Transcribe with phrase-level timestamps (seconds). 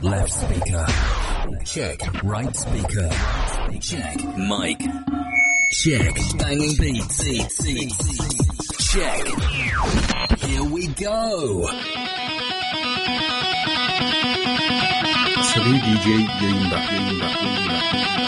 [0.00, 0.86] Left speaker.
[1.64, 2.22] Check.
[2.22, 3.10] Right speaker.
[3.80, 4.16] Check.
[4.36, 4.78] Mic.
[5.72, 6.14] Check.
[6.38, 7.24] Banging beats.
[8.92, 9.26] Check.
[10.38, 11.68] Here we go.
[15.42, 16.78] Sarı DJ yayında.
[16.78, 18.27] yayında, yayında.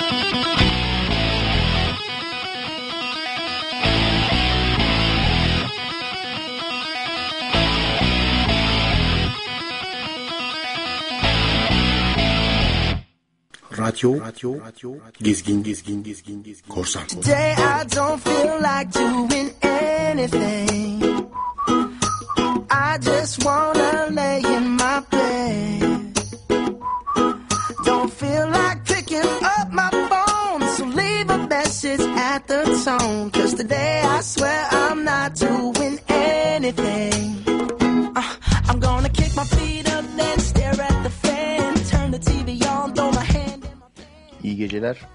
[13.90, 17.06] Radyo, radyo, radyo, gezgin, gezgin, gezgin, gezgin, korsan.
[17.08, 21.26] Today I don't feel like doing anything.
[22.70, 26.14] I just wanna lay in my bed.
[27.84, 29.26] Don't feel like picking
[29.58, 33.30] up my phone, so leave a message at the tone.
[33.32, 37.09] Cause today I swear I'm not doing anything.
[44.80, 45.08] Geceler.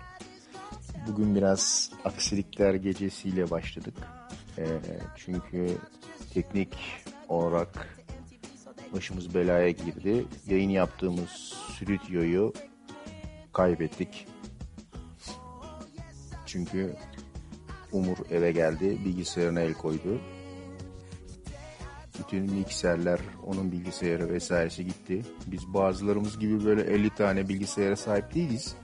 [1.07, 3.93] Bugün biraz aksilikler gecesiyle başladık.
[4.57, 4.65] Ee,
[5.15, 5.77] çünkü
[6.33, 6.77] teknik
[7.29, 7.99] olarak
[8.93, 10.25] başımız belaya girdi.
[10.47, 11.29] Yayın yaptığımız
[11.73, 12.53] stüdyoyu
[13.53, 14.27] kaybettik.
[16.45, 16.95] Çünkü
[17.91, 20.21] Umur eve geldi, bilgisayarına el koydu.
[22.19, 25.21] Bütün mikserler, onun bilgisayarı vesairesi gitti.
[25.47, 28.75] Biz bazılarımız gibi böyle 50 tane bilgisayara sahip değiliz.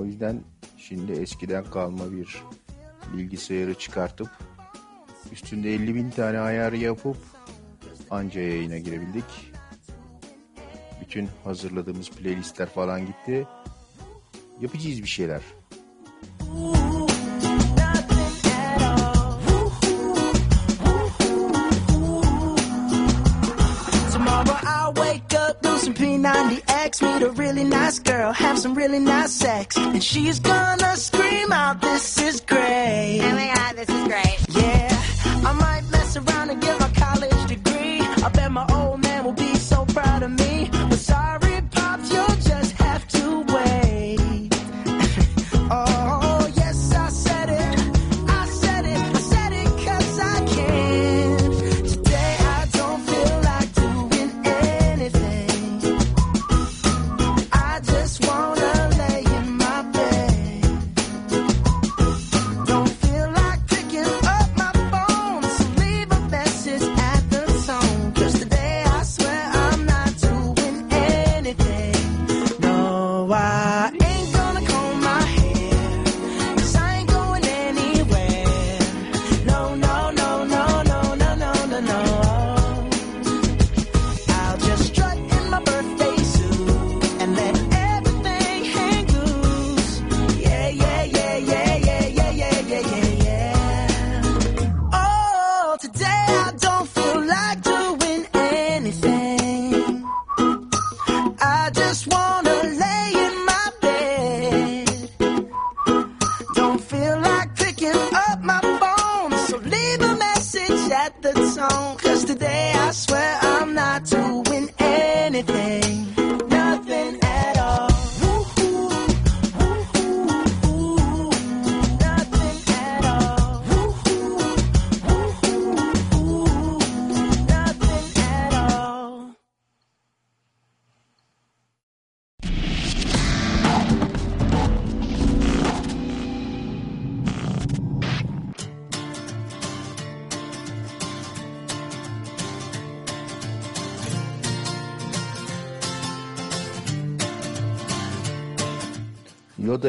[0.00, 0.40] O yüzden
[0.78, 2.42] şimdi eskiden kalma bir
[3.16, 4.28] bilgisayarı çıkartıp
[5.32, 7.16] üstünde 50 bin tane ayar yapıp
[8.10, 9.52] anca yayına girebildik.
[11.00, 13.46] Bütün hazırladığımız playlistler falan gitti.
[14.60, 15.42] Yapacağız bir şeyler.
[16.38, 17.09] Tomorrow
[25.90, 29.76] up, some P90X, meet a really nice girl, have some really nice sex.
[29.76, 33.20] And she's gonna scream out, this is great.
[33.22, 34.38] Oh my god, this is great.
[34.50, 34.88] Yeah,
[35.48, 35.79] I might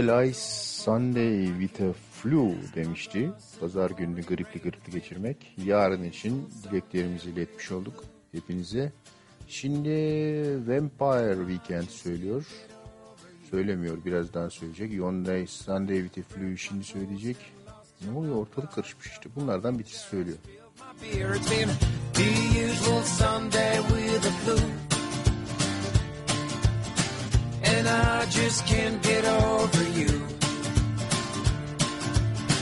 [0.07, 0.39] Ice
[0.83, 3.31] Sunday with a flu demişti.
[3.59, 5.53] Pazar gününü gripli gripli geçirmek.
[5.65, 8.91] Yarın için dileklerimizi iletmiş olduk hepinize.
[9.47, 9.89] Şimdi
[10.67, 12.45] Vampire Weekend söylüyor.
[13.51, 14.93] Söylemiyor birazdan söyleyecek.
[14.93, 17.37] Yonday Sunday with a flu şimdi söyleyecek.
[18.05, 19.29] Ne oluyor ortalık karışmış işte.
[19.35, 20.37] Bunlardan birisi söylüyor.
[27.73, 30.11] And I just can't get over you.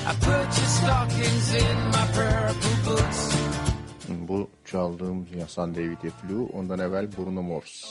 [0.09, 3.35] I put your stockings in my purple boots.
[4.09, 6.50] Bu çaldığım ya Sunday with a flu.
[6.53, 7.85] Ondan evvel Bruno Mars.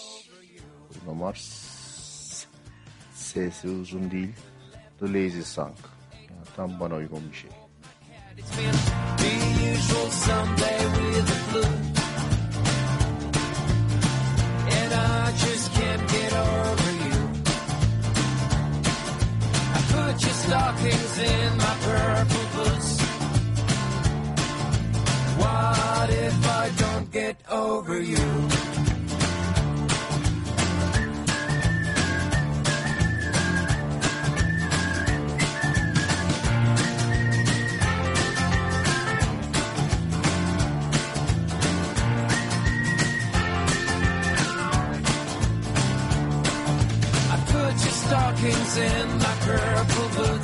[0.90, 1.44] Bruno Mars.
[3.14, 4.32] Sesi uzun değil.
[5.00, 5.76] The Lazy Song.
[6.12, 7.50] Yani tam bana uygun bir şey.
[14.70, 16.32] And I just can't get
[20.12, 23.00] put your stockings in my purple boots?
[25.36, 28.87] What if I don't get over you?
[48.38, 50.37] Stockings in my purple boots.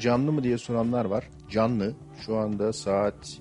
[0.00, 1.30] Canlı mı diye soranlar var.
[1.50, 1.94] Canlı.
[2.26, 3.40] Şu anda saat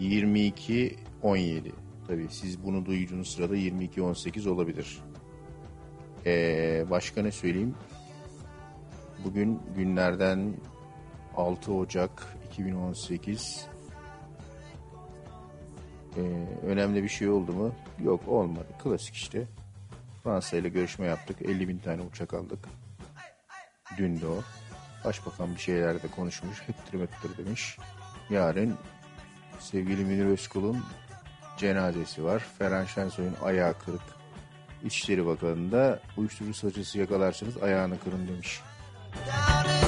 [0.00, 1.72] 22.17.
[2.08, 4.98] Tabii siz bunu duyduğunuz sırada 22.18 olabilir.
[6.26, 7.74] Ee, başka ne söyleyeyim?
[9.24, 10.54] Bugün günlerden
[11.36, 13.66] 6 Ocak 2018.
[16.16, 16.20] Ee,
[16.66, 17.72] önemli bir şey oldu mu?
[18.04, 18.66] Yok olmadı.
[18.82, 19.46] Klasik işte.
[20.24, 21.42] Fransa ile görüşme yaptık.
[21.42, 22.68] 50 bin tane uçak aldık.
[23.98, 24.42] Dün de o.
[25.04, 26.62] Başbakan bir şeyler de konuşmuş.
[26.66, 27.78] Hıttır mıttır demiş.
[28.30, 28.78] Yarın
[29.60, 30.84] sevgili Münir Özkul'un
[31.58, 32.42] cenazesi var.
[32.58, 34.00] Ferhan Şensoy'un ayağı kırık.
[34.84, 38.60] İçişleri Bakanı'nda uyuşturucu saçısı yakalarsanız ayağını kırın demiş.
[39.26, 39.87] Down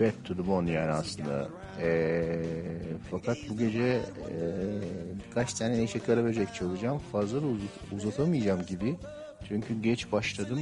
[0.00, 1.48] Bad to the bone yani aslında.
[1.80, 2.42] Ee,
[3.10, 4.00] fakat bu gece ee,
[5.28, 7.00] birkaç tane Neşe Karaböcek çalacağım.
[7.12, 8.96] Fazla da uzat- uzatamayacağım gibi.
[9.48, 10.60] Çünkü geç başladım.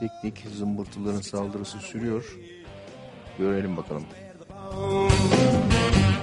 [0.00, 2.36] Teknik zımbırtıların saldırısı sürüyor.
[3.38, 4.04] Görelim bakalım.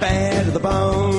[0.02, 1.12] bad to the bone.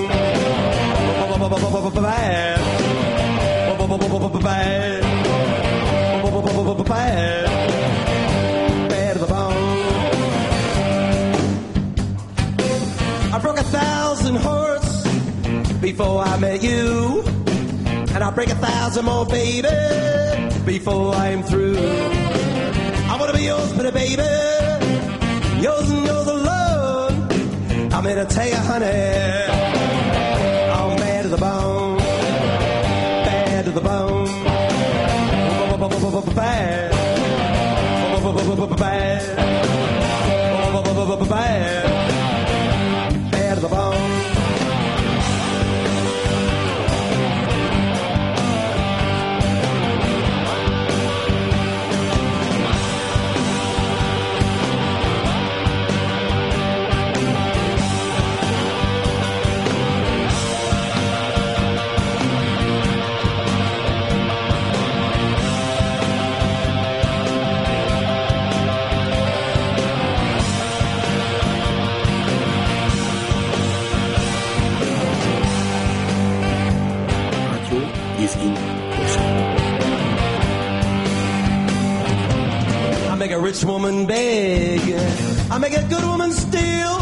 [15.84, 17.22] Before I met you.
[18.13, 19.68] And I'll break a thousand more, baby,
[20.66, 21.75] before I'm through.
[23.12, 24.24] I wanna be yours, but baby,
[25.62, 27.28] yours and yours alone.
[27.92, 28.86] I'm here to tell you, honey,
[30.78, 31.98] I'm bad to the bone,
[33.28, 34.28] bad to the bone,
[36.34, 36.92] bad,
[38.70, 39.22] bad,
[41.30, 41.83] bad,
[83.34, 84.80] a rich woman beg.
[85.50, 87.00] I make a good woman steal.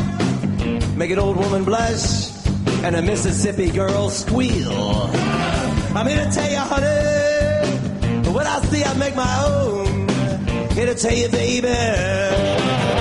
[0.96, 2.32] Make an old woman blush.
[2.84, 4.72] And a Mississippi girl squeal.
[5.94, 8.24] I'm here to tell you, honey.
[8.24, 10.08] But what I see, I make my own.
[10.70, 13.00] Here to tell you, baby.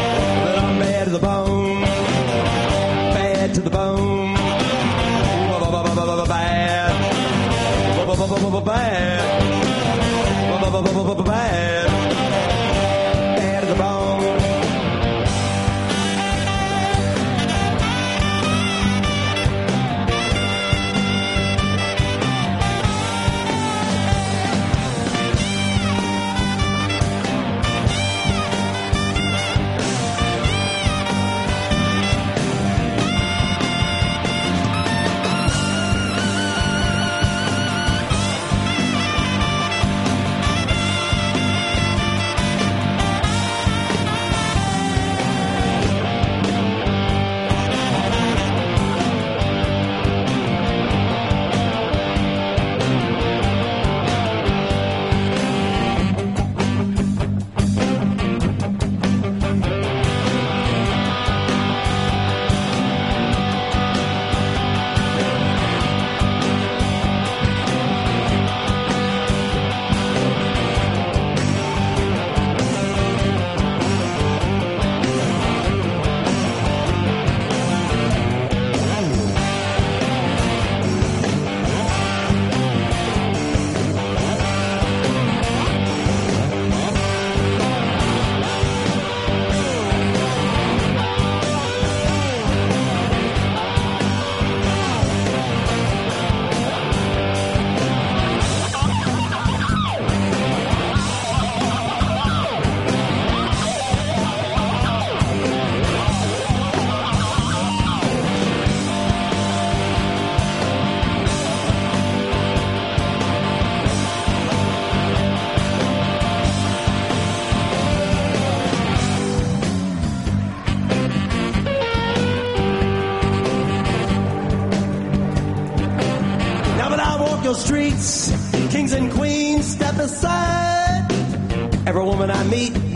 [132.31, 132.90] I meet,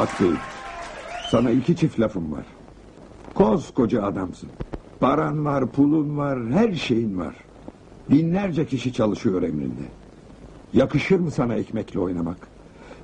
[0.00, 0.30] Bak Bey,
[1.30, 2.44] sana iki çift lafım var.
[3.34, 4.48] Koskoca adamsın.
[5.00, 7.34] Paran var, pulun var, her şeyin var.
[8.10, 9.84] Binlerce kişi çalışıyor emrinde.
[10.72, 12.36] Yakışır mı sana ekmekle oynamak?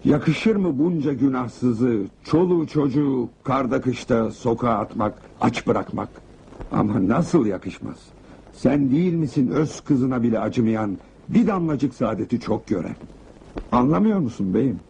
[0.04, 6.08] Yakışır mı bunca günahsızı, çoluğu çocuğu karda kışta sokağa atmak, aç bırakmak?
[6.72, 7.98] Ama nasıl yakışmaz?
[8.52, 10.98] Sen değil misin öz kızına bile acımayan,
[11.28, 12.96] bir damlacık saadeti çok gören?
[13.72, 14.80] Anlamıyor musun beyim?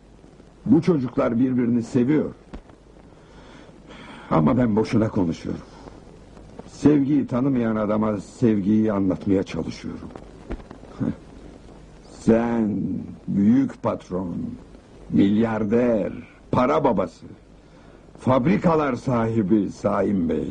[0.66, 2.30] Bu çocuklar birbirini seviyor.
[4.30, 5.62] Ama ben boşuna konuşuyorum.
[6.66, 10.08] Sevgiyi tanımayan adama sevgiyi anlatmaya çalışıyorum.
[12.10, 12.78] Sen
[13.28, 14.36] büyük patron,
[15.10, 16.12] milyarder,
[16.50, 17.26] para babası,
[18.18, 20.48] fabrikalar sahibi Saim Bey.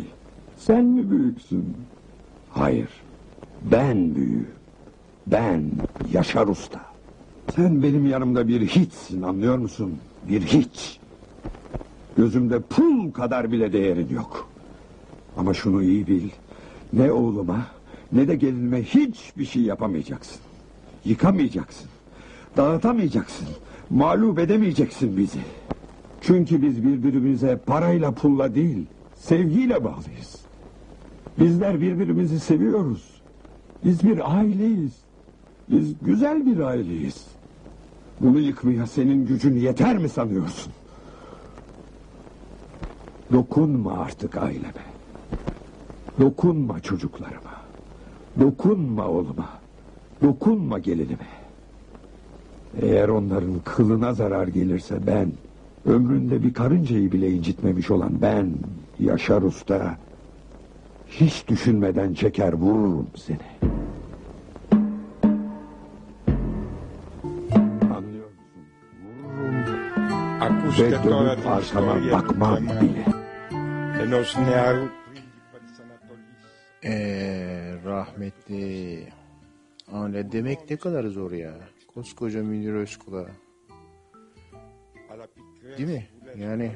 [0.57, 1.77] Sen mi büyüksün?
[2.50, 2.89] Hayır,
[3.72, 4.48] ben büyüğüm.
[5.27, 5.63] Ben
[6.12, 6.94] Yaşar Usta.
[7.55, 9.97] Sen benim yanımda bir hiçsin anlıyor musun?
[10.29, 10.99] Bir hiç.
[12.17, 14.49] Gözümde pul kadar bile değerin yok.
[15.37, 16.29] Ama şunu iyi bil.
[16.93, 17.65] Ne oğluma
[18.11, 20.41] ne de gelinime hiçbir şey yapamayacaksın.
[21.05, 21.89] Yıkamayacaksın.
[22.57, 23.47] Dağıtamayacaksın.
[23.89, 25.39] Mağlup edemeyeceksin bizi.
[26.22, 30.35] Çünkü biz birbirimize parayla pulla değil, sevgiyle bağlıyız.
[31.39, 33.22] Bizler birbirimizi seviyoruz.
[33.85, 34.91] Biz bir aileyiz.
[35.70, 37.25] Biz güzel bir aileyiz.
[38.21, 40.73] Bunu yıkmaya senin gücün yeter mi sanıyorsun?
[43.33, 44.85] Dokunma artık aileme.
[46.19, 47.55] Dokunma çocuklarıma.
[48.39, 49.49] Dokunma oğluma.
[50.21, 51.27] Dokunma gelinime.
[52.81, 55.31] Eğer onların kılına zarar gelirse ben,
[55.85, 58.53] ömründe bir karıncayı bile incitmemiş olan ben,
[58.99, 59.97] Yaşar Usta,
[61.07, 63.75] hiç düşünmeden çeker vururum seni.
[70.79, 73.05] ve dönüp arkama bakmam bile.
[76.83, 79.07] Ee, rahmetli
[79.92, 81.53] Anne demek ne kadar zor ya.
[81.94, 83.25] Koskoca Münir Özkula.
[85.77, 86.07] Değil mi?
[86.38, 86.72] Yani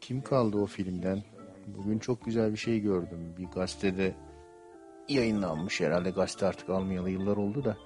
[0.00, 1.22] kim kaldı o filmden?
[1.66, 3.34] Bugün çok güzel bir şey gördüm.
[3.38, 4.14] Bir gazetede
[5.08, 7.76] yayınlanmış herhalde gazete artık almayalı yıllar oldu da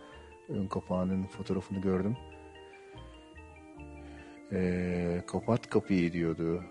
[0.49, 2.17] ön kapağının fotoğrafını gördüm.
[4.53, 6.65] Ee, kapat kapıyı diyordu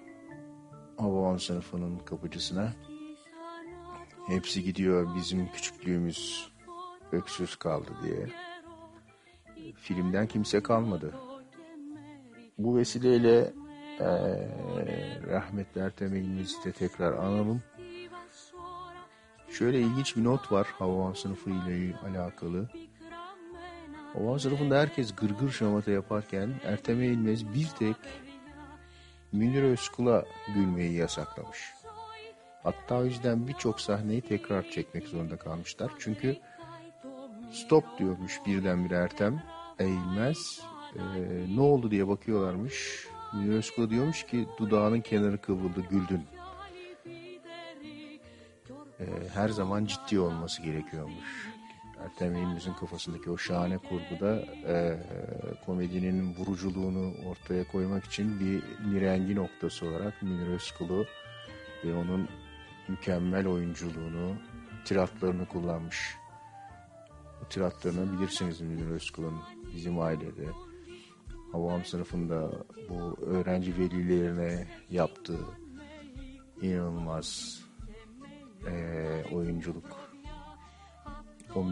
[0.98, 2.74] Hababam sınıfının kapıcısına.
[4.28, 6.50] Hepsi gidiyor bizim küçüklüğümüz
[7.12, 8.28] öksüz kaldı diye.
[9.76, 11.14] Filmden kimse kalmadı.
[12.58, 13.54] Bu vesileyle
[14.00, 16.14] eee rahmetli Ertem
[16.66, 17.62] de tekrar analım.
[19.50, 22.70] Şöyle ilginç bir not var Hababam sınıfı ile alakalı.
[24.16, 27.96] Hababam sınıfında herkes gırgır şamata yaparken Ertem İlmez bir tek
[29.32, 30.26] Münir Özkul'a
[30.56, 31.74] gülmeyi yasaklamış.
[32.64, 35.92] Hatta o yüzden birçok sahneyi tekrar çekmek zorunda kalmışlar.
[36.00, 36.38] Çünkü
[37.52, 39.44] stop diyormuş birdenbire Ertem
[39.80, 40.62] eğilmez.
[40.96, 41.00] Ee,
[41.56, 43.08] ne oldu diye bakıyorlarmış.
[43.34, 46.24] Münir Özkul diyormuş ki dudağının kenarı kıvrıldı güldün.
[49.00, 51.55] Ee, her zaman ciddi olması gerekiyormuş.
[52.06, 54.36] Ertem Eğilmez'in kafasındaki o şahane kurguda
[54.68, 55.00] e,
[55.66, 61.06] komedinin vuruculuğunu ortaya koymak için bir nirengi noktası olarak Münir Özkul'u
[61.86, 62.30] ve onun
[62.88, 64.36] mükemmel oyunculuğunu,
[64.86, 66.16] tiratlarını kullanmış.
[67.42, 69.40] Bu tiratlarını bilirsiniz Münir Özkul'un
[69.76, 70.48] bizim ailede.
[71.52, 72.52] Havam sınıfında
[72.90, 75.46] bu öğrenci velilerine yaptığı
[76.62, 77.60] inanılmaz
[78.68, 80.05] eee, oyunculuk.
[81.56, 81.66] O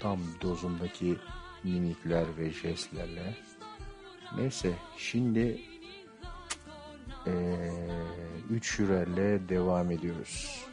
[0.00, 1.16] tam dozundaki
[1.64, 3.36] mimikler ve jestlerle.
[4.36, 5.60] Neyse şimdi
[7.26, 7.72] eee
[8.50, 10.64] üç jürerle devam ediyoruz.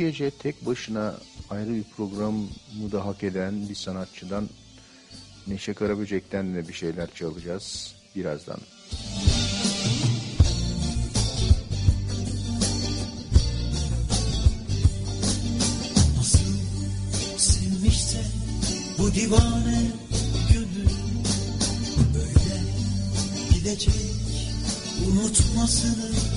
[0.00, 1.14] Gece tek başına
[1.50, 2.48] ayrı bir programı
[2.92, 4.48] da hak eden bir sanatçıdan
[5.46, 8.60] Neşe Karaböcek'ten de bir şeyler çalacağız birazdan.
[18.98, 19.82] Bu divane
[20.52, 20.90] gönül
[22.14, 22.60] böyle
[23.54, 23.94] gidecek
[25.08, 26.29] unutmasını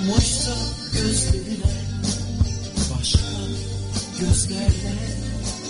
[0.00, 0.52] olmuşsa
[0.92, 1.72] gözlerine
[2.96, 3.20] başka
[4.20, 4.94] gözlerle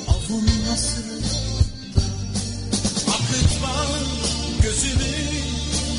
[0.09, 1.23] avunmasını
[1.97, 2.03] da
[3.09, 3.87] akıtma
[4.62, 5.16] gözümü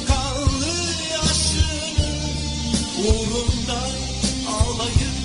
[0.07, 0.73] kanlı
[1.11, 2.07] yaşını
[2.99, 3.81] uğrunda
[4.49, 5.17] ağlayıp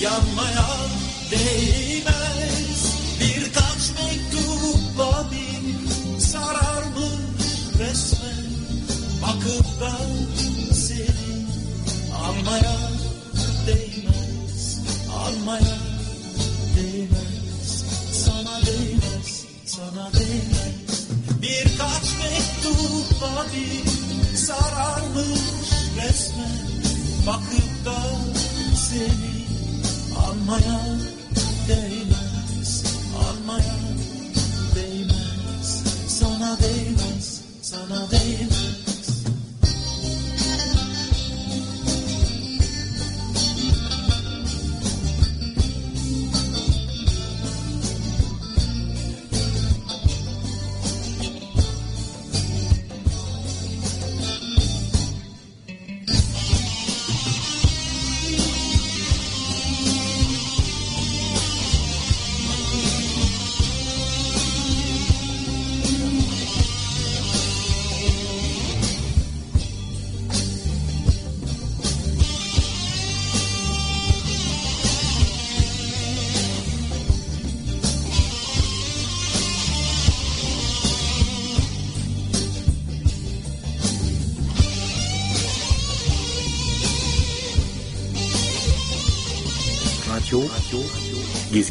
[0.00, 0.76] yanmaya
[1.30, 2.94] değmez.
[3.20, 7.44] Birkaç mektupla bir sararmış
[7.78, 8.44] resmen?
[9.22, 10.33] Bakıp seni
[12.44, 12.76] almaya
[13.66, 14.80] değmez
[15.12, 15.76] almaya
[16.76, 17.84] değmez.
[18.12, 21.08] Sana değmez sana değmez.
[21.42, 25.40] Birkaç mektupla bir sararmış
[25.96, 26.64] resmen.
[27.26, 27.96] Bakıp da
[28.76, 29.44] seni
[30.26, 30.80] almaya
[31.68, 32.84] değmez
[33.30, 33.74] almaya
[34.74, 35.84] değmez.
[37.62, 38.53] Şimdi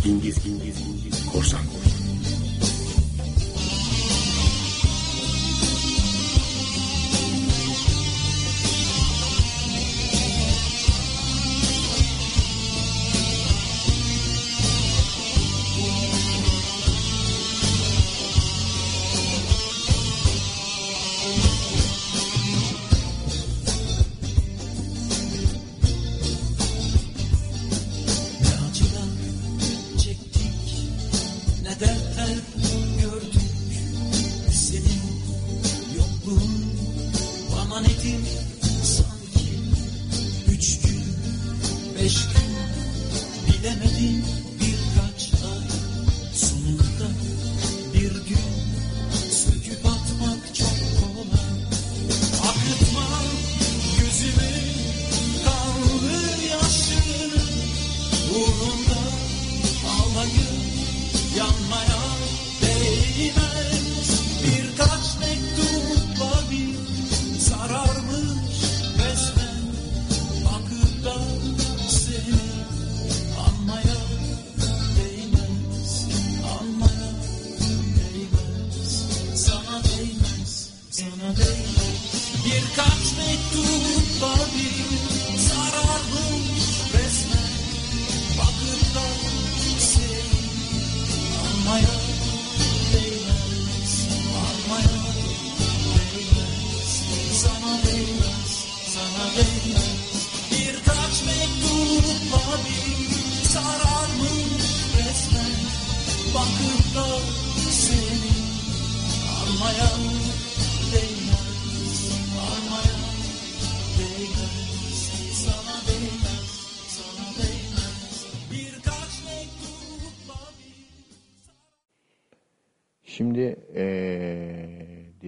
[0.03, 0.52] skin, skin.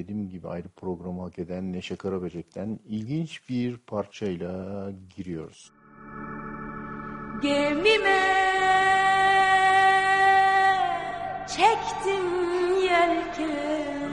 [0.05, 5.71] dediğim gibi ayrı programı hak eden Neşe Karaböcek'ten ilginç bir parçayla giriyoruz.
[7.41, 8.21] Gemime
[11.47, 12.27] çektim
[12.83, 14.11] yelken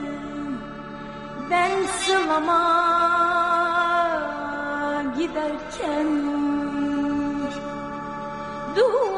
[1.51, 2.63] ben sılama
[5.17, 6.07] giderken
[8.75, 9.12] dur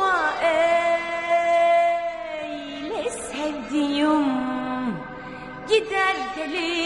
[6.45, 6.84] चले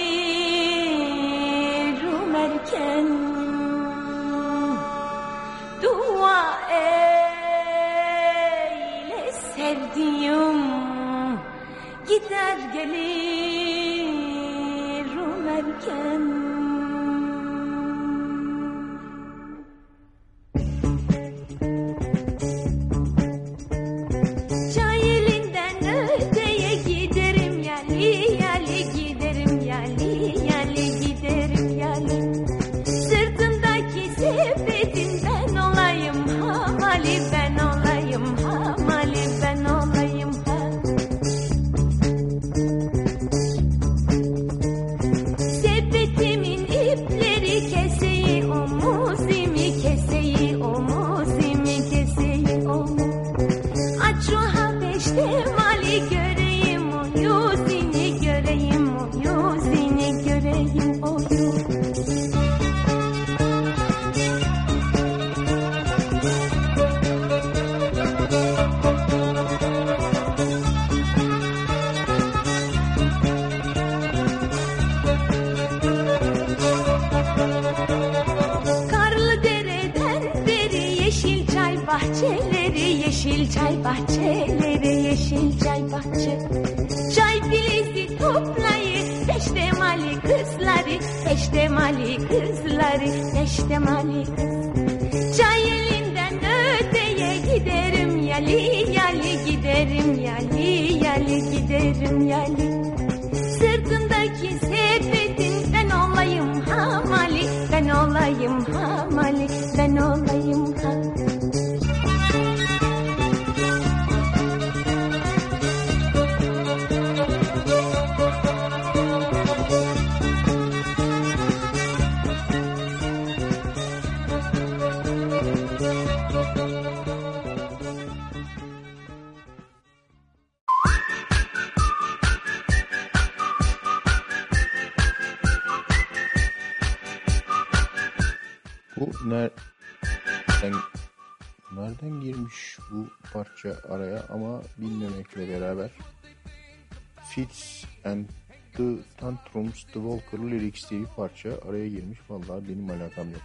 [151.39, 152.19] Türkçe araya girmiş.
[152.29, 153.41] Vallahi benim alakam yok.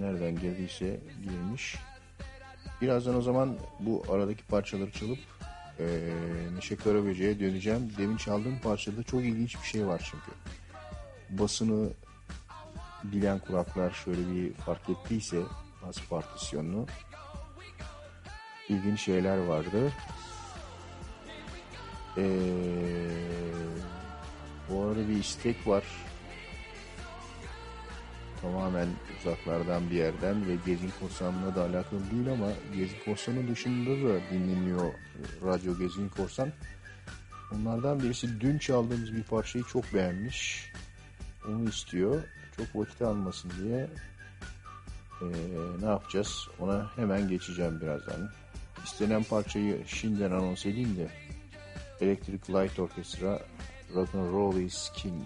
[0.00, 1.76] Nereden girdiyse girmiş.
[2.82, 5.18] Birazdan o zaman bu aradaki parçaları çalıp
[5.80, 5.86] e,
[6.54, 7.92] Neşe Karaböce'ye döneceğim.
[7.98, 10.30] Demin çaldığım parçada çok ilginç bir şey var çünkü.
[11.30, 11.90] Basını
[13.04, 15.38] bilen kulaklar şöyle bir fark ettiyse
[15.86, 16.86] bas partisyonunu
[18.68, 19.92] ilginç şeyler vardı.
[22.16, 22.22] Ee,
[24.70, 25.84] bu arada bir istek var
[28.48, 28.88] tamamen
[29.20, 34.84] uzaklardan bir yerden ve Gezgin Korsan'la da alakalı değil ama Gezgin Korsan'ın dışında da dinleniyor
[34.84, 34.92] e,
[35.44, 36.52] Radyo Gezgin Korsan.
[37.54, 40.72] Onlardan birisi dün çaldığımız bir parçayı çok beğenmiş.
[41.48, 42.22] Onu istiyor.
[42.56, 43.88] Çok vakit almasın diye.
[45.22, 45.26] Ee,
[45.80, 46.48] ne yapacağız?
[46.60, 48.30] Ona hemen geçeceğim birazdan.
[48.84, 51.08] İstenen parçayı şimdiden anons edeyim de
[52.00, 53.42] Electric Light Orchestra
[53.94, 55.22] Rock'n'Roll is King.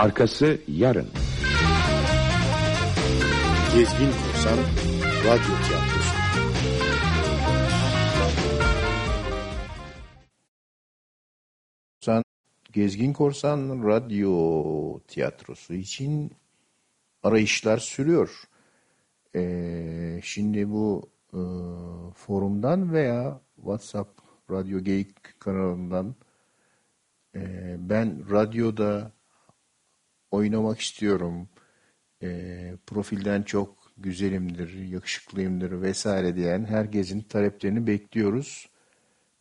[0.00, 1.06] Arkası yarın.
[3.74, 4.58] Gezgin Korsan
[5.24, 6.14] Radyo Tiyatrosu
[12.00, 12.24] Korsan,
[12.72, 16.32] Gezgin Korsan Radyo Tiyatrosu için
[17.22, 18.42] arayışlar sürüyor.
[19.34, 21.40] Ee, şimdi bu e,
[22.14, 26.14] forumdan veya WhatsApp Radyo Geyik kanalından
[27.34, 27.40] e,
[27.78, 29.12] ben radyoda
[30.30, 31.48] oynamak istiyorum.
[32.22, 38.68] E, profilden çok güzelimdir, yakışıklıyımdır vesaire diyen herkesin taleplerini bekliyoruz.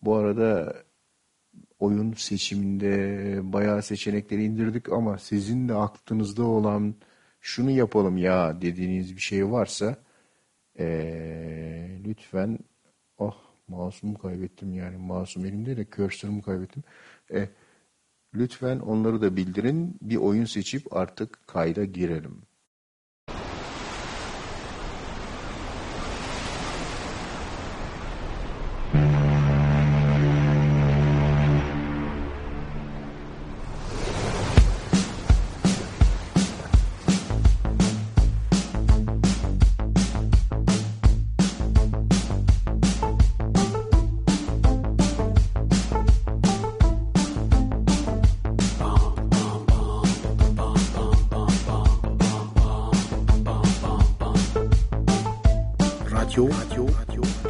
[0.01, 0.75] Bu arada
[1.79, 6.95] oyun seçiminde bayağı seçenekleri indirdik ama sizin de aklınızda olan
[7.41, 9.97] şunu yapalım ya dediğiniz bir şey varsa
[10.79, 12.59] ee, lütfen
[13.19, 16.83] ah oh, masumu kaybettim yani masum elimde de cursor'ımı kaybettim.
[17.33, 17.49] E,
[18.33, 22.48] Lütfen onları da bildirin, bir oyun seçip artık kayda girelim.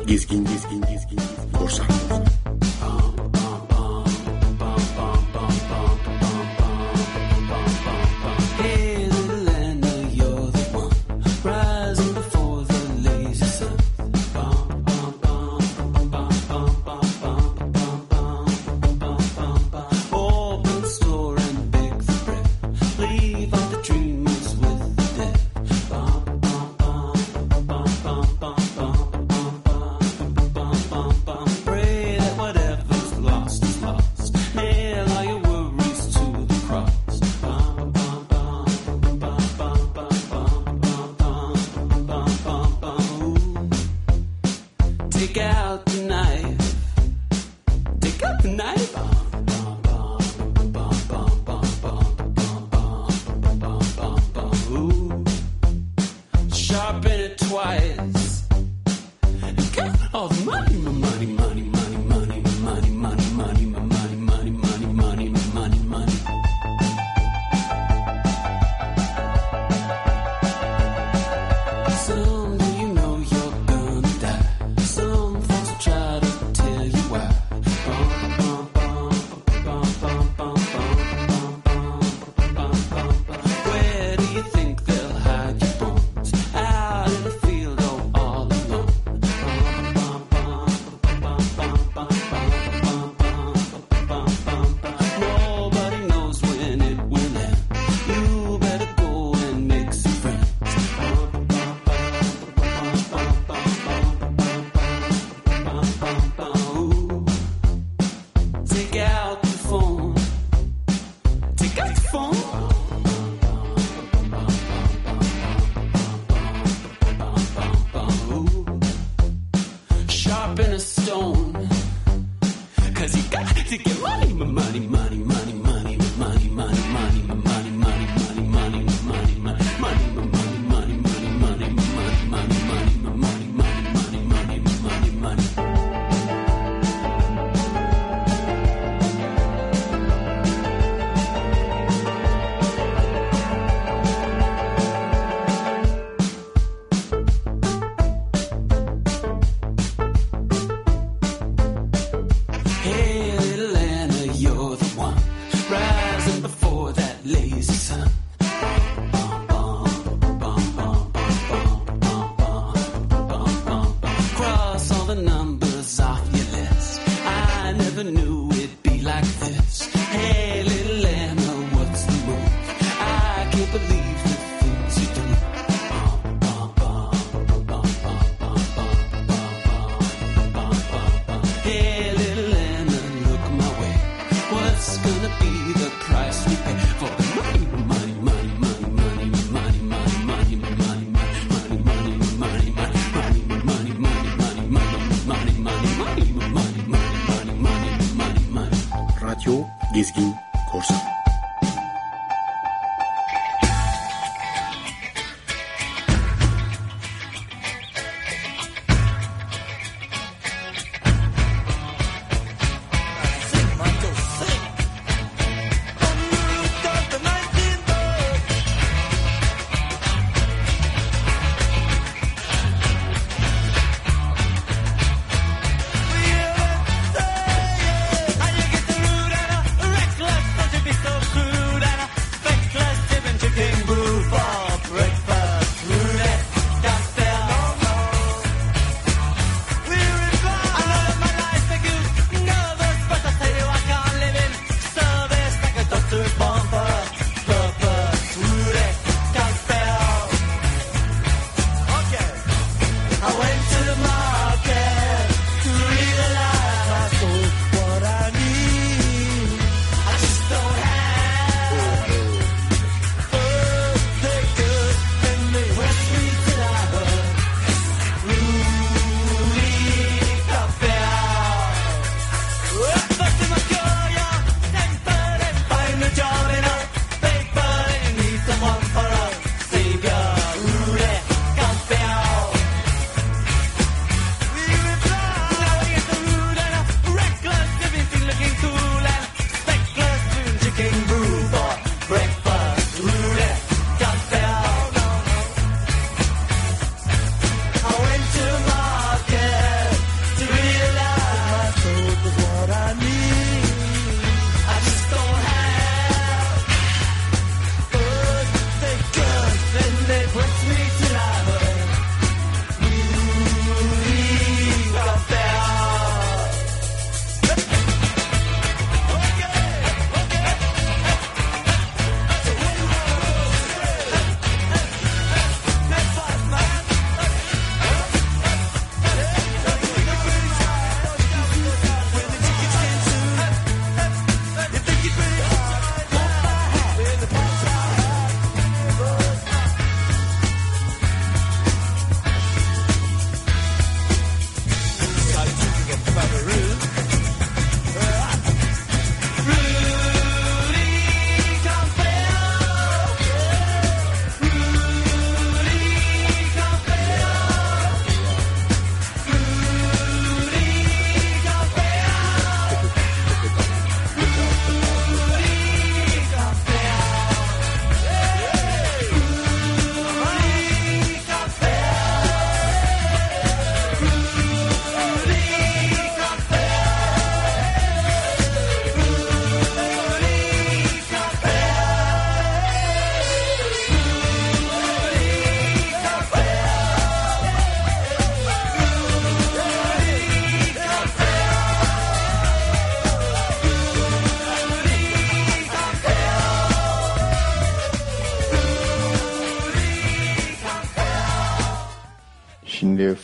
[0.09, 1.51] Gezgin, gezgin, gezgin, gezgin.
[1.51, 2.28] Korsan.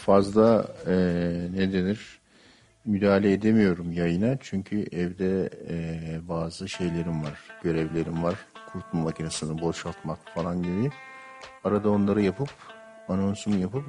[0.05, 0.93] fazla e,
[1.55, 2.19] ne denir
[2.85, 5.77] müdahale edemiyorum yayına çünkü evde e,
[6.29, 8.35] bazı şeylerim var, görevlerim var.
[8.71, 10.91] Kurutma makinesini boşaltmak falan gibi.
[11.63, 12.49] Arada onları yapıp
[13.09, 13.83] anonsumu yapıp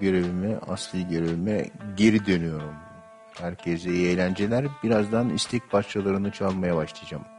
[0.00, 2.74] görevime, asli görevime geri dönüyorum.
[3.34, 4.64] Herkese iyi eğlenceler.
[4.82, 7.31] Birazdan istek parçalarını çalmaya başlayacağım.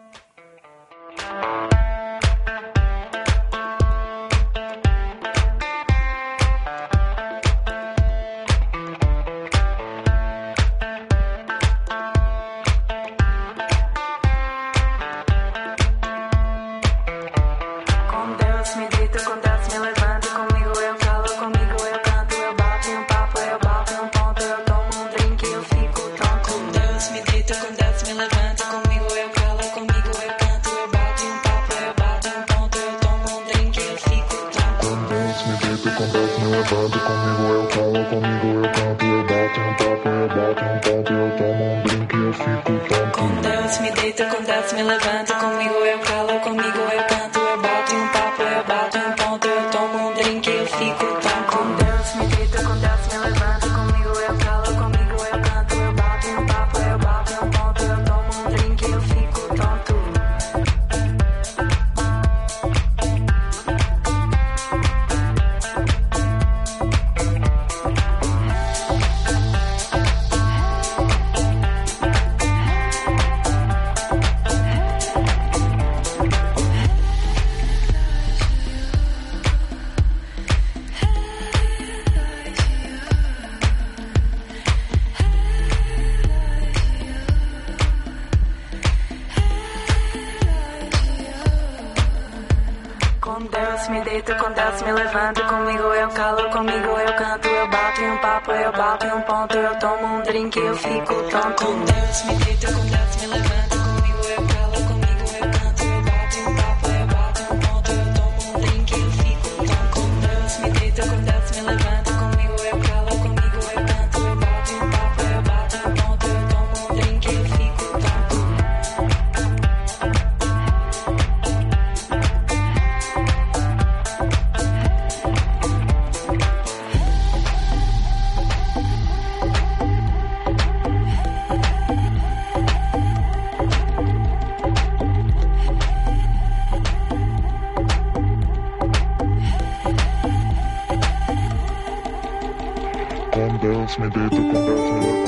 [143.64, 145.24] dance, me deito com Deus, me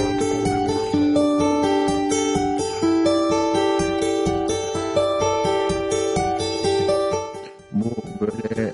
[7.72, 8.74] Bu böyle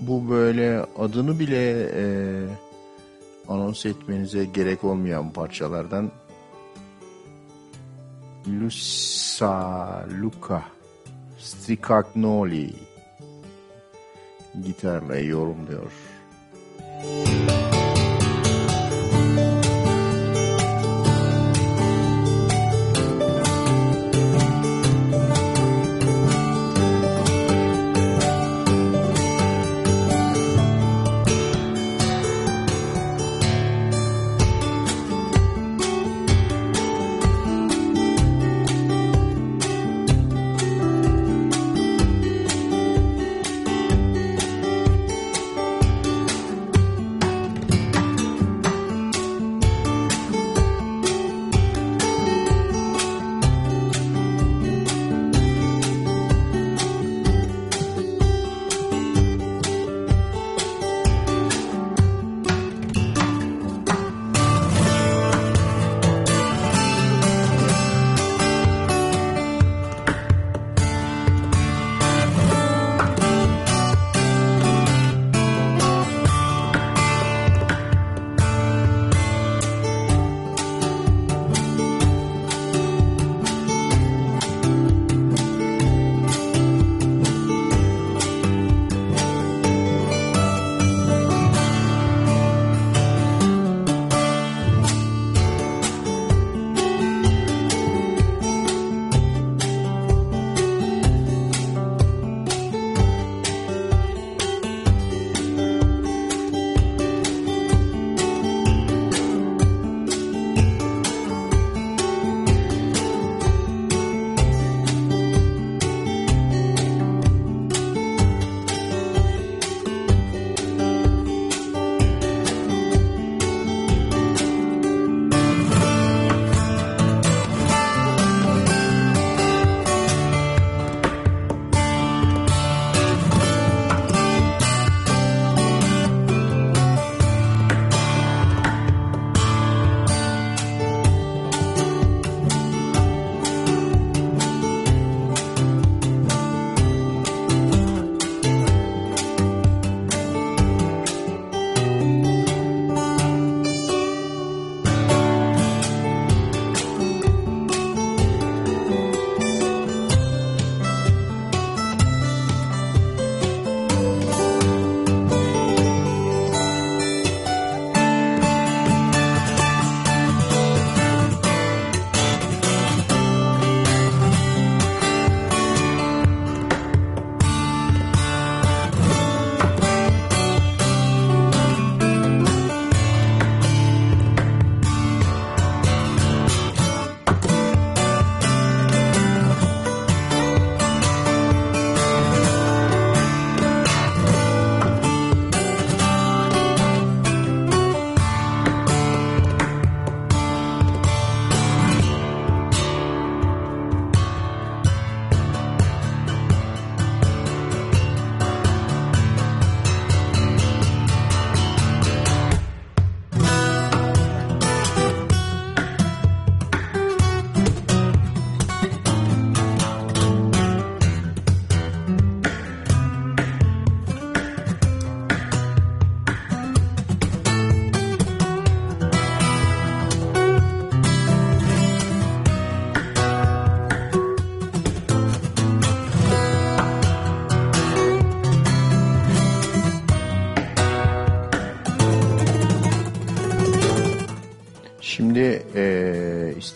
[0.00, 2.04] bu böyle adını bile e,
[3.48, 6.10] anons etmenize gerek olmayan parçalardan
[8.46, 10.62] Lusa Luca
[11.38, 12.74] Stricagnoli
[14.64, 15.92] gitarla yorumluyor.
[17.02, 17.61] Müzik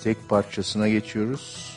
[0.07, 1.77] tek parçasına geçiyoruz.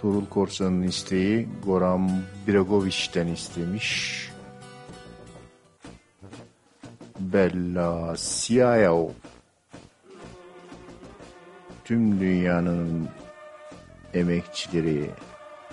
[0.00, 2.10] Turul Korsan'ın isteği Goran
[2.48, 4.30] Bregovic'den istemiş.
[7.20, 9.12] Bella Ciao.
[11.84, 13.08] Tüm dünyanın
[14.14, 15.10] emekçileri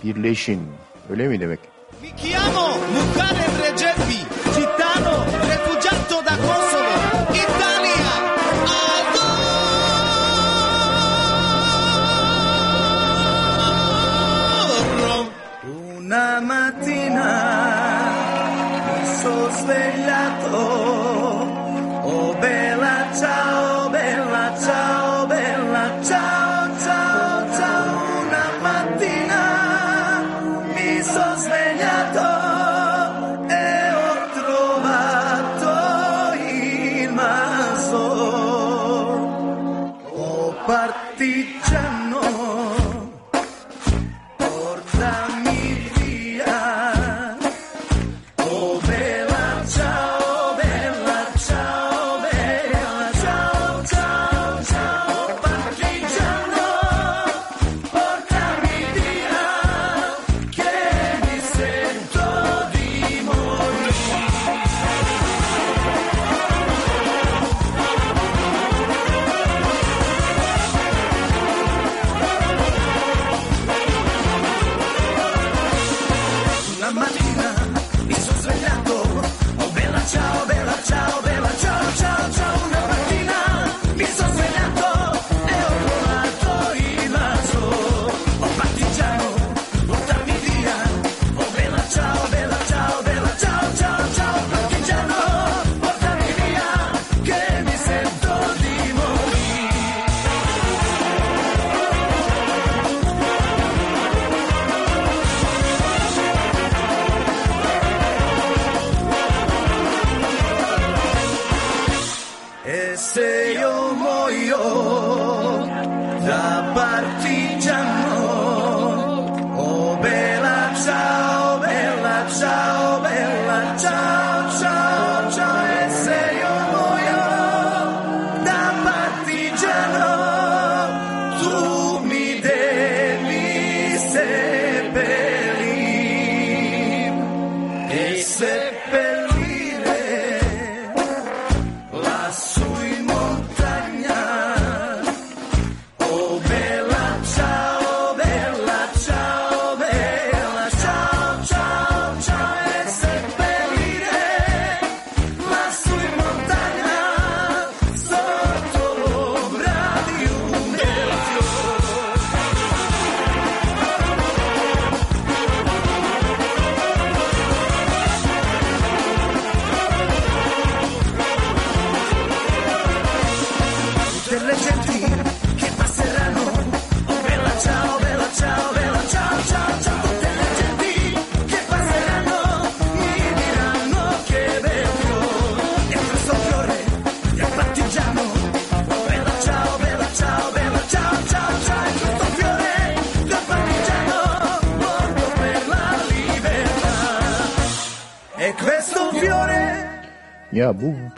[0.04, 0.62] birleşin.
[1.10, 1.60] Öyle mi demek?
[2.02, 4.18] Mi chiamo Mukarrem Recepi,
[4.56, 5.55] Citano Recepi.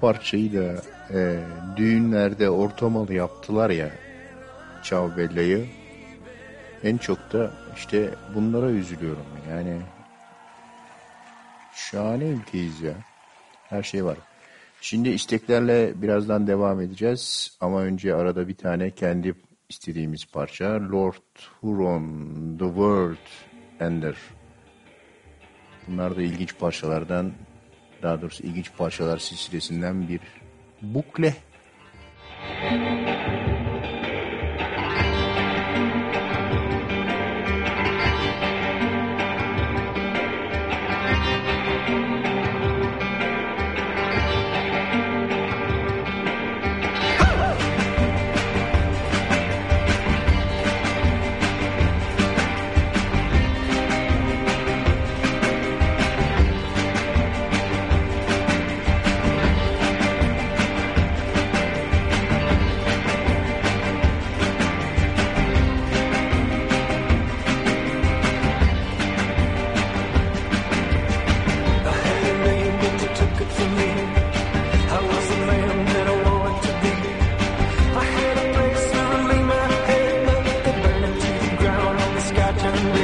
[0.08, 0.82] parçayı da
[1.14, 1.40] e,
[1.78, 3.92] düğünlerde ortamalı yaptılar ya
[4.84, 5.68] Ciao Bella'yı.
[6.84, 9.82] En çok da işte bunlara üzülüyorum yani.
[11.76, 12.94] Şahane ülkeyiz ya.
[13.70, 14.18] Her şey var.
[14.82, 17.58] Şimdi isteklerle birazdan devam edeceğiz.
[17.62, 19.34] Ama önce arada bir tane kendi
[19.70, 20.92] istediğimiz parça.
[20.92, 23.28] Lord Huron, The World
[23.80, 24.16] Ender.
[25.88, 27.32] Bunlar da ilginç parçalardan
[28.04, 30.20] daha doğrusu ilginç parçalar silsilesinden bir
[30.82, 31.34] bukle.
[32.72, 33.47] Müzik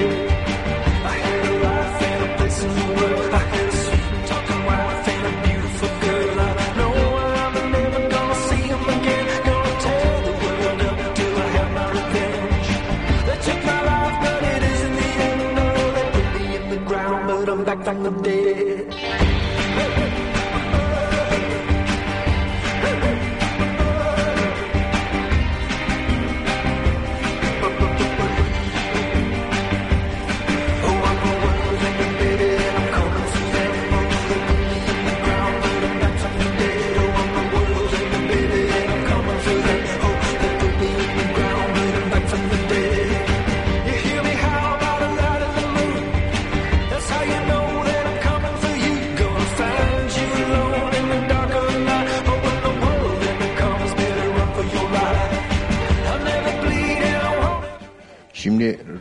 [0.03, 0.52] day.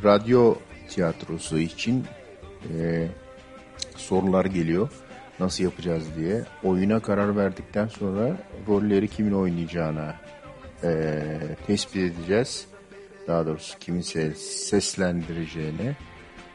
[0.04, 0.54] Radyo
[0.88, 2.04] tiyatrosu için
[2.78, 3.08] e,
[3.96, 4.88] sorular geliyor.
[5.40, 6.44] Nasıl yapacağız diye.
[6.64, 8.36] Oyuna karar verdikten sonra
[8.68, 10.16] rolleri kimin oynayacağına
[10.84, 11.22] e,
[11.66, 12.66] tespit edeceğiz.
[13.28, 15.96] Daha doğrusu kimin se- seslendireceğine.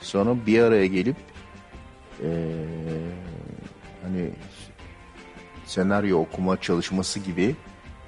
[0.01, 1.15] Sonra bir araya gelip
[2.23, 2.29] e,
[4.03, 4.29] hani
[5.65, 7.55] senaryo okuma çalışması gibi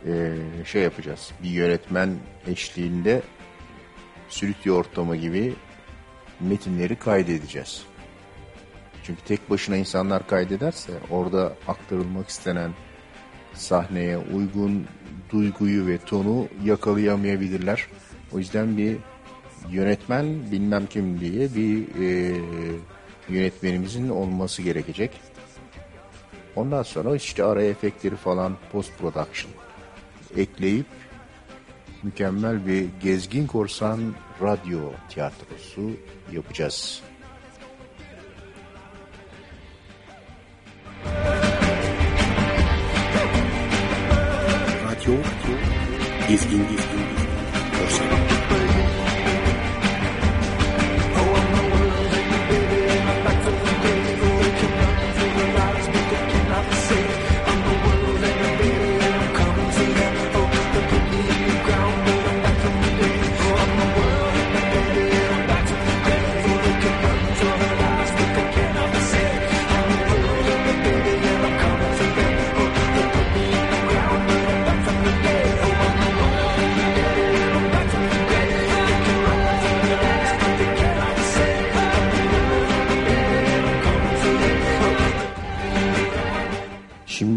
[0.08, 0.34] e,
[0.66, 1.32] şey yapacağız.
[1.44, 2.10] Bir yönetmen
[2.48, 3.22] eşliğinde
[4.30, 5.54] stüdyo ortamı gibi
[6.40, 7.84] metinleri kaydedeceğiz.
[9.04, 12.72] Çünkü tek başına insanlar kaydederse orada aktarılmak istenen
[13.54, 14.88] sahneye uygun
[15.32, 17.88] duyguyu ve tonu yakalayamayabilirler.
[18.32, 18.98] O yüzden bir
[19.70, 22.36] yönetmen bilmem kim diye bir e,
[23.30, 25.12] yönetmenimizin olması gerekecek.
[26.56, 29.52] Ondan sonra işte ara efektleri falan post production
[30.38, 30.86] ekleyip
[32.04, 34.00] mükemmel bir gezgin korsan
[34.42, 34.80] radyo
[35.10, 35.92] tiyatrosu
[36.34, 37.02] yapacağız.
[44.86, 45.14] Radyo,
[46.28, 46.99] gezgin, gezgin,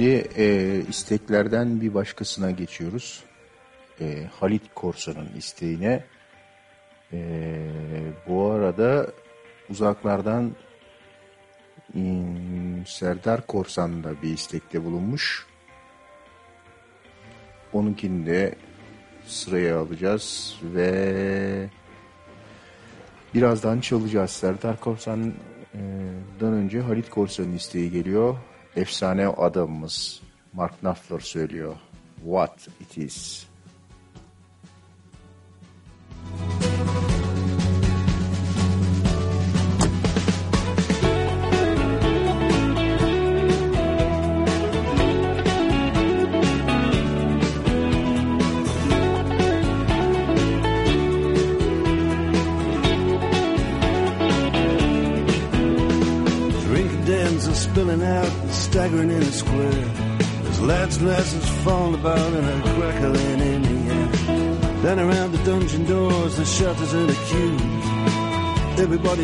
[0.03, 3.25] Şimdi e, isteklerden bir başkasına geçiyoruz.
[4.01, 6.05] E, Halit Korsan'ın isteğine.
[7.13, 7.21] E,
[8.29, 9.07] bu arada
[9.71, 10.53] uzaklardan
[11.93, 15.47] hmm, Serdar Korsan da bir istekte bulunmuş.
[17.73, 18.55] Onunkini de
[19.27, 21.69] sıraya alacağız ve
[23.35, 24.31] birazdan çalacağız.
[24.31, 28.37] Serdar Korsan'dan önce Halit Korsan'ın isteği geliyor.
[28.77, 30.21] Efsane adamımız
[30.53, 31.77] Mark Knopfler söylüyor.
[32.25, 33.47] What it is.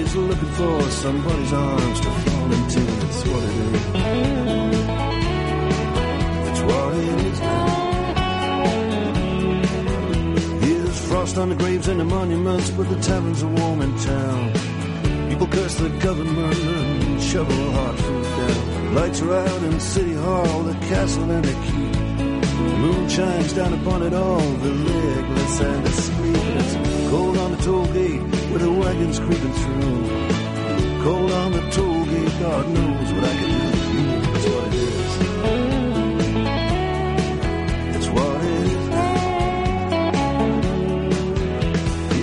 [0.08, 2.80] Everybody's looking for somebody's arms to fall into.
[2.80, 3.82] That's what it is.
[6.44, 7.66] That's what it is now.
[10.60, 14.52] Here's frost on the graves and the monuments, but the taverns are warm in town.
[15.28, 18.94] People curse the government and shovel hard food down.
[18.94, 21.92] Lights are out in City Hall, the castle and the keep.
[21.92, 26.97] The moon chimes down upon it all, the legless and the sleepless.
[27.10, 28.20] Cold on the toll gate
[28.52, 30.08] with the wagons creeping through.
[31.02, 33.62] Cold on the toll gate, God knows what I can do.
[34.32, 35.18] That's what it is.
[37.92, 38.50] That's what it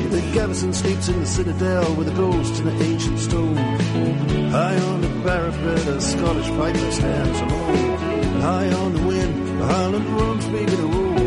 [0.04, 3.56] is The garrison sleeps in the citadel with a ghost in the ancient stone.
[3.56, 8.40] High on the parapet, a Scottish piper stands alone.
[8.40, 11.24] High on the wind, the Highland drums begin to roll.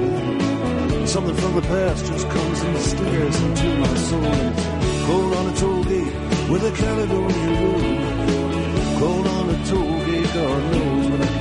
[1.09, 4.53] Something from the past just comes and stares into my soul.
[5.07, 6.13] Cold on a toll gate
[6.51, 8.99] with a Caledonian road.
[8.99, 11.38] Cold on a toll gate, God knows what I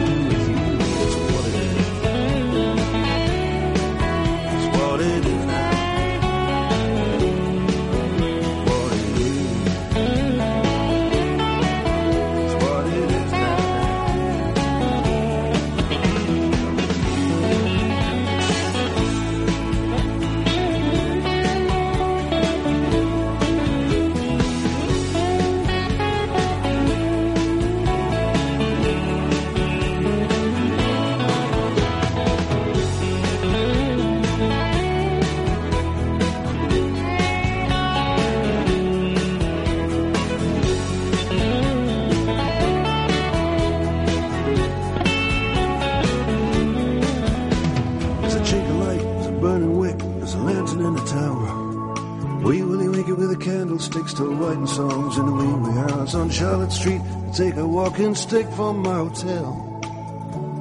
[56.37, 57.01] Charlotte Street.
[57.01, 59.79] I take a walking stick from my hotel.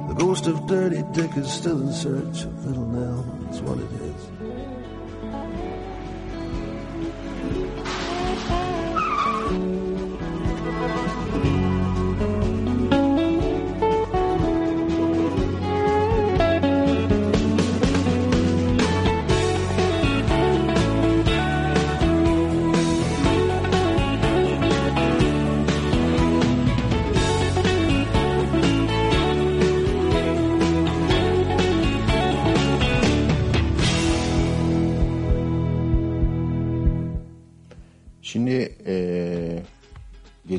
[0.07, 2.86] The ghost of Dirty Dick is still in search of Little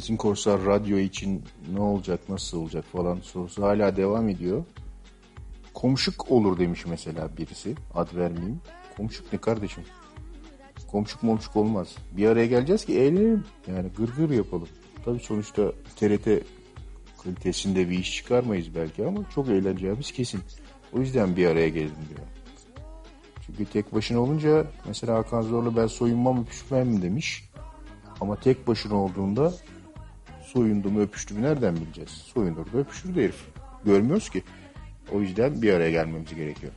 [0.09, 4.65] Gezin Korsar Radyo için ne olacak, nasıl olacak falan sorusu hala devam ediyor.
[5.75, 7.75] Komşuk olur demiş mesela birisi.
[7.95, 8.61] Ad vermeyeyim.
[8.97, 9.85] Komşuk ne kardeşim?
[10.91, 11.97] Komşuk momşuk olmaz.
[12.13, 13.45] Bir araya geleceğiz ki eğlenelim.
[13.67, 14.69] Yani gır gır yapalım.
[15.05, 16.45] Tabii sonuçta TRT
[17.23, 20.41] kalitesinde bir iş çıkarmayız belki ama çok eğleneceğimiz kesin.
[20.93, 22.27] O yüzden bir araya gelin diyor.
[23.47, 27.51] Çünkü tek başına olunca mesela Hakan Zorlu ben soyunmam öpüşmem demiş.
[28.21, 29.53] Ama tek başına olduğunda
[30.53, 32.11] soyundu mu öpüştü mü nereden bileceğiz?
[32.11, 33.45] Soyunur da öpüşür de herif.
[33.85, 34.43] Görmüyoruz ki.
[35.13, 36.73] O yüzden bir araya gelmemiz gerekiyor.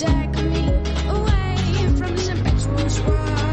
[0.00, 0.64] Take me
[1.08, 1.56] away
[1.98, 3.49] from this impetuous world.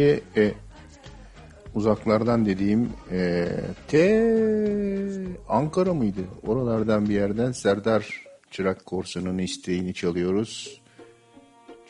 [0.00, 0.52] Şimdi e,
[1.74, 3.48] uzaklardan dediğim e,
[3.88, 4.32] te
[5.48, 6.20] Ankara mıydı?
[6.46, 10.80] Oralardan bir yerden Serdar Çırak Korsan'ın isteğini çalıyoruz.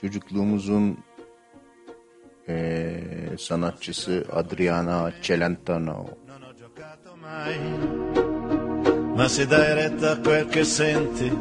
[0.00, 0.98] Çocukluğumuzun
[2.48, 3.00] e,
[3.38, 6.06] sanatçısı Adriana Celentano.
[9.16, 11.32] Ma se dai retta a quel che senti,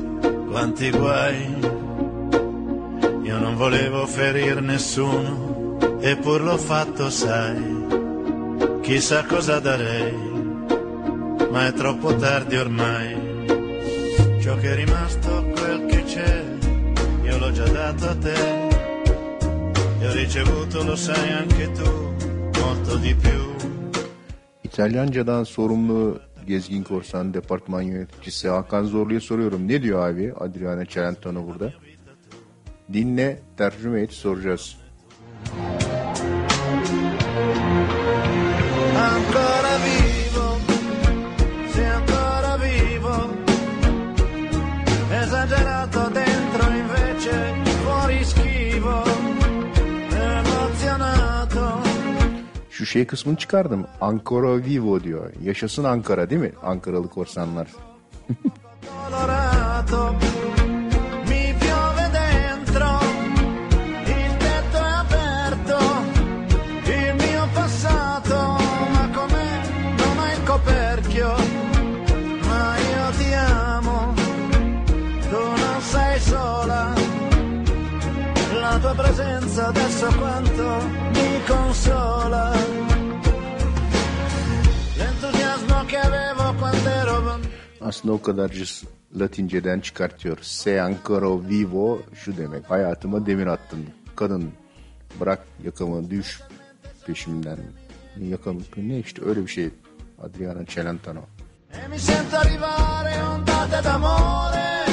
[0.52, 1.42] quanti guai.
[3.30, 5.59] Io non volevo ferir nessuno,
[6.02, 7.88] eppur l'ho fatto, sai.
[8.82, 10.14] Chissà cosa darei,
[11.52, 13.46] ma è troppo tardi ormai.
[14.42, 16.44] Ciò che è rimasto, quel che c'è,
[17.24, 18.68] io l'ho già dato a te.
[20.00, 21.92] E ho ricevuto, lo sai anche tu,
[22.60, 23.48] molto di più.
[24.64, 29.68] İtalyancadan sorumlu Gezgin Korsan Departman Yöneticisi Hakan Zorlu'ya soruyorum.
[29.68, 31.74] Ne diyor abi Adriana Celentano burada?
[32.94, 34.78] Dinle, tercüme et, soracağız.
[35.58, 35.89] ancora
[52.90, 53.86] şey kısmını çıkardım.
[54.02, 55.32] Ankara Vivo diyor.
[55.44, 56.52] Yaşasın Ankara değil mi?
[56.64, 57.68] Ankaralı korsanlar.
[87.90, 88.66] Aslında o kadarcı
[89.20, 90.38] Latinceden çıkartıyor.
[90.42, 92.72] Se ancora vivo şu demek.
[92.72, 93.86] Hayatıma demir attın.
[94.16, 94.52] Kadın
[95.20, 96.42] bırak yakamı düş
[97.06, 97.58] peşimden.
[98.20, 99.70] Yakamı ne işte öyle bir şey.
[100.22, 101.22] Adriana Celentano.
[101.86, 104.89] E mi sento arrivare ondate d'amore.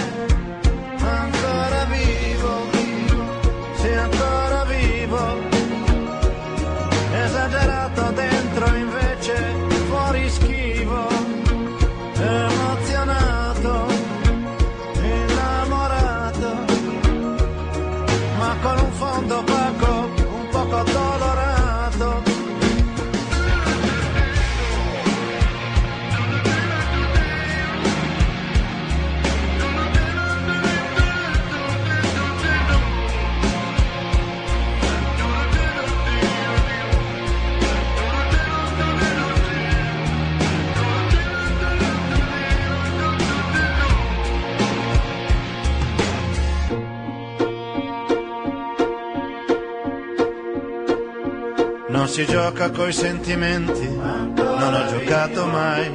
[52.17, 55.91] Si gioca coi sentimenti, non ho giocato mai.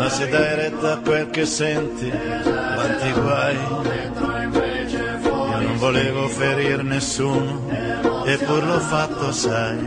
[0.00, 3.56] Ma se dai retta a quel che senti, quanti guai.
[4.50, 7.70] Io non volevo ferir nessuno,
[8.24, 9.78] eppur l'ho fatto, sai.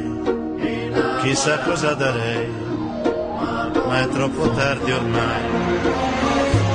[1.24, 2.48] Chissà cosa darei,
[3.86, 6.69] ma è troppo tardi ormai.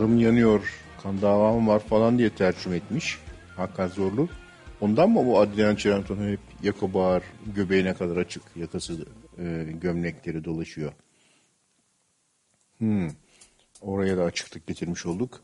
[0.00, 3.18] Bağrım yanıyor, kan davam var falan diye tercüme etmiş
[3.56, 4.28] Hakan Zorlu.
[4.80, 7.22] Ondan mı bu Adrian Celentano hep yaka bağır,
[7.56, 9.06] göbeğine kadar açık, yakası
[9.38, 10.92] e, gömlekleri dolaşıyor.
[12.78, 13.08] Hmm.
[13.80, 15.40] Oraya da açıklık getirmiş olduk.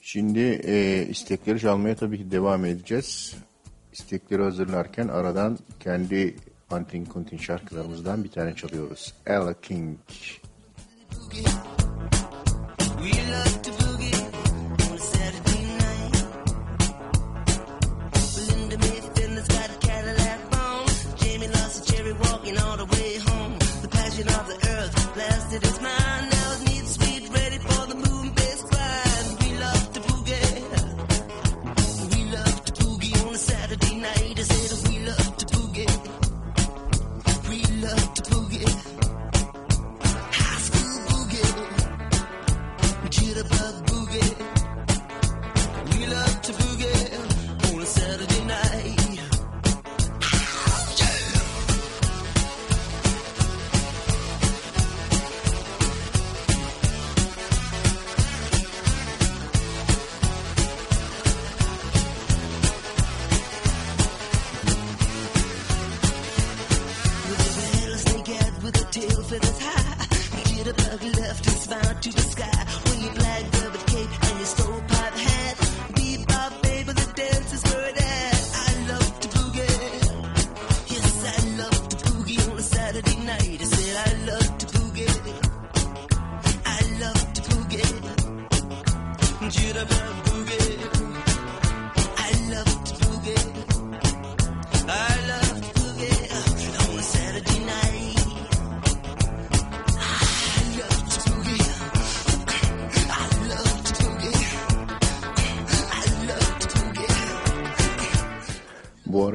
[0.00, 3.34] Şimdi e, istekleri çalmaya tabii ki devam edeceğiz.
[3.92, 6.36] İstekleri hazırlarken aradan kendi
[6.70, 9.14] Antin Kuntin şarkılarımızdan bir tane çalıyoruz.
[9.26, 9.98] Ella King.
[22.42, 23.58] Walking all the way home.
[23.82, 26.31] The passion of the earth blasted his mind.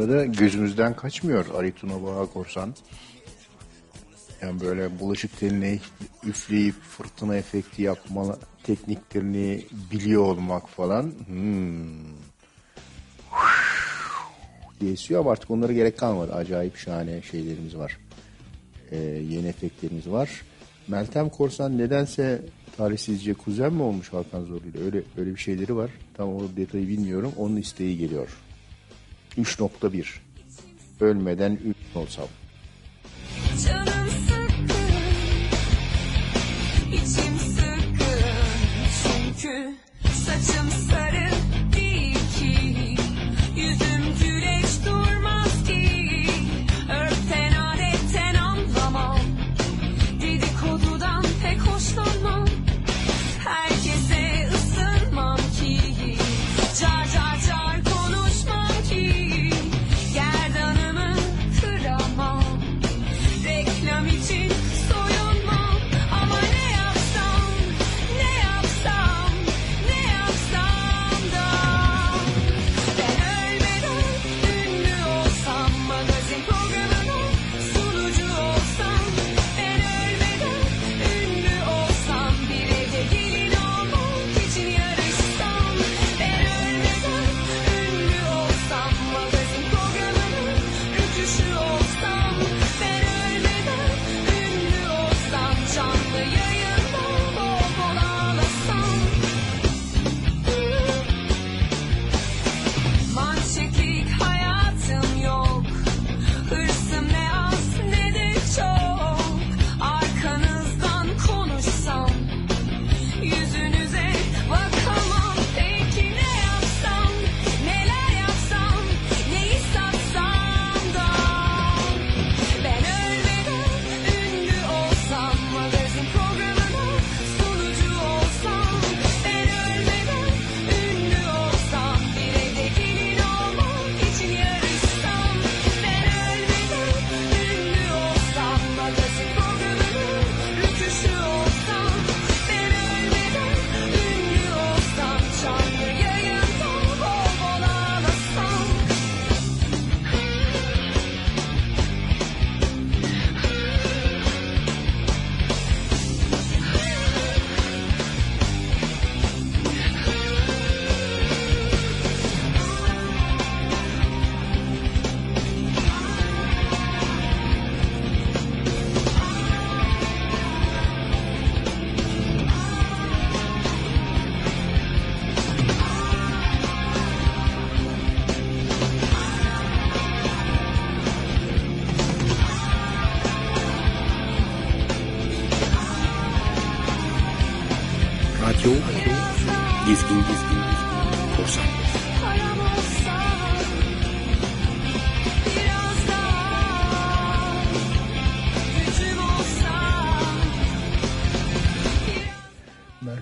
[0.07, 2.75] Arada gözümüzden kaçmıyor Ali Tuna Bağ Korsan.
[4.41, 5.79] Yani böyle bulaşık teline
[6.23, 11.11] üfleyip fırtına efekti yapma tekniklerini biliyor olmak falan.
[11.25, 11.87] Hmm.
[14.79, 16.33] diye esiyor ama artık onlara gerek kalmadı.
[16.33, 17.97] Acayip şahane şeylerimiz var.
[18.91, 18.97] Ee,
[19.29, 20.29] yeni efektlerimiz var.
[20.87, 22.41] Meltem Korsan nedense
[22.77, 24.83] talihsizce kuzen mi olmuş Hakan Zorlu ile?
[24.83, 25.91] Öyle, öyle bir şeyleri var.
[26.13, 27.33] Tam o detayı bilmiyorum.
[27.37, 28.46] Onun isteği geliyor.
[29.37, 30.05] 3.1
[31.01, 32.27] Ölmeden ünlü olsam.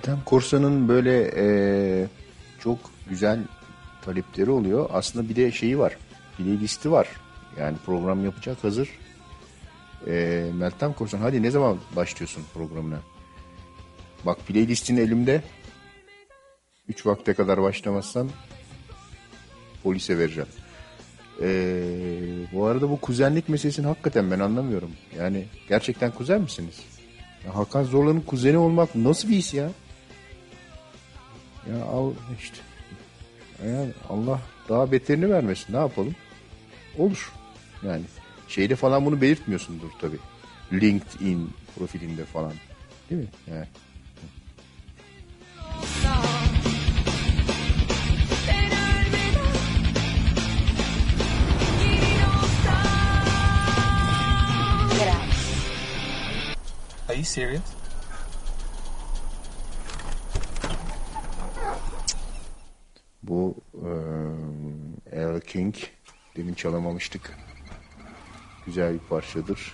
[0.07, 2.07] Meltem Korsan'ın böyle eee,
[2.59, 2.77] çok
[3.09, 3.39] güzel
[4.01, 4.89] talepleri oluyor.
[4.93, 5.97] Aslında bir de şeyi var.
[6.37, 7.07] Playlisti var.
[7.59, 8.89] Yani program yapacak hazır.
[10.07, 12.99] Eee Meltem Korsan hadi ne zaman başlıyorsun programına?
[14.25, 15.41] Bak playlistin elimde.
[16.87, 18.29] 3 vakte kadar başlamazsan
[19.83, 20.49] polise vereceğim.
[21.41, 21.47] Eee,
[22.53, 24.91] bu arada bu kuzenlik meselesini hakikaten ben anlamıyorum.
[25.17, 26.75] Yani gerçekten kuzen misiniz?
[27.53, 29.69] Hakan Zorlu'nun kuzeni olmak nasıl bir his ya?
[31.69, 32.57] Ya al işte.
[33.67, 35.73] Yani Allah daha beterini vermesin.
[35.73, 36.15] Ne yapalım?
[36.97, 37.31] Olur.
[37.83, 38.03] Yani
[38.47, 40.19] şeyde falan bunu belirtmiyorsundur tabii.
[40.73, 42.53] LinkedIn profilinde falan.
[43.09, 43.27] Değil mi?
[43.47, 43.67] Yani.
[57.07, 57.74] Are you serious?
[63.27, 63.89] Bu eee
[65.11, 65.75] El King
[66.35, 67.37] demin çalamamıştık.
[68.65, 69.73] Güzel bir parçadır.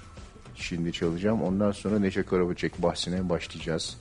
[0.56, 1.44] Şimdi çalacağım.
[1.44, 3.98] Ondan sonra Neşe Karaböcek bahsine başlayacağız.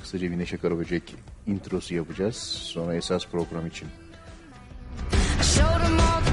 [0.00, 1.14] Kısaca bir Neşe Karaböcek
[1.46, 2.36] introsu yapacağız.
[2.36, 3.88] Sonra esas program için.
[5.12, 6.23] I him all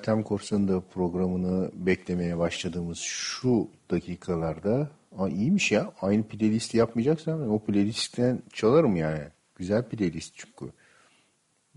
[0.00, 5.92] Meltem Korsan'ın da programını beklemeye başladığımız şu dakikalarda Aa, iyiymiş ya.
[6.00, 9.20] Aynı playlist yapmayacaksam o playlistten çalarım yani.
[9.56, 10.72] Güzel playlist çünkü.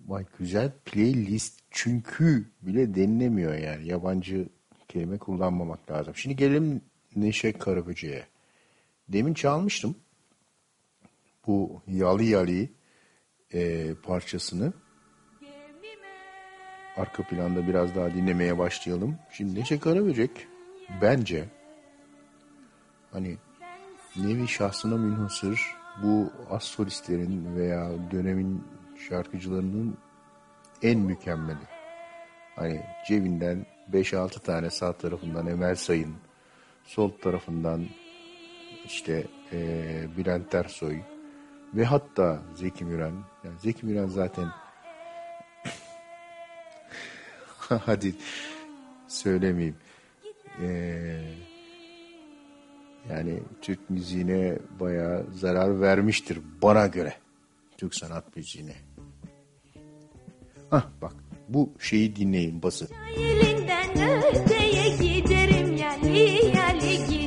[0.07, 3.87] Vay güzel playlist çünkü bile denilemiyor yani.
[3.87, 4.49] Yabancı
[4.87, 6.15] kelime kullanmamak lazım.
[6.15, 6.81] Şimdi gelelim
[7.15, 8.27] Neşe Karaböce'ye.
[9.09, 9.95] Demin çalmıştım.
[11.47, 12.69] Bu Yali Yali
[13.53, 14.73] e, parçasını.
[16.97, 19.15] Arka planda biraz daha dinlemeye başlayalım.
[19.31, 20.31] Şimdi Neşe Karaböcek
[21.01, 21.45] bence
[23.11, 23.37] hani
[24.15, 28.63] nevi şahsına münhasır bu az solistlerin veya dönemin
[29.09, 29.97] şarkıcılarının
[30.81, 31.67] en mükemmeli.
[32.55, 36.15] Hani cebinden 5-6 tane sağ tarafından Emel Sayın,
[36.83, 37.85] sol tarafından
[38.85, 40.97] işte eee Bülent Ersoy
[41.73, 43.13] ve hatta Zeki Müren.
[43.43, 44.47] Yani Zeki Müren zaten
[47.85, 48.15] hadi
[49.07, 49.75] söylemeyeyim.
[50.61, 51.21] Ee,
[53.09, 57.13] yani Türk müziğine bayağı zarar vermiştir bana göre.
[57.77, 58.75] Türk sanat müziğine.
[60.69, 61.13] Hah bak
[61.49, 62.87] bu şeyi dinleyin bası.
[63.17, 63.91] Elinden
[64.23, 66.19] öteye giderim yali
[66.55, 67.22] yali giderim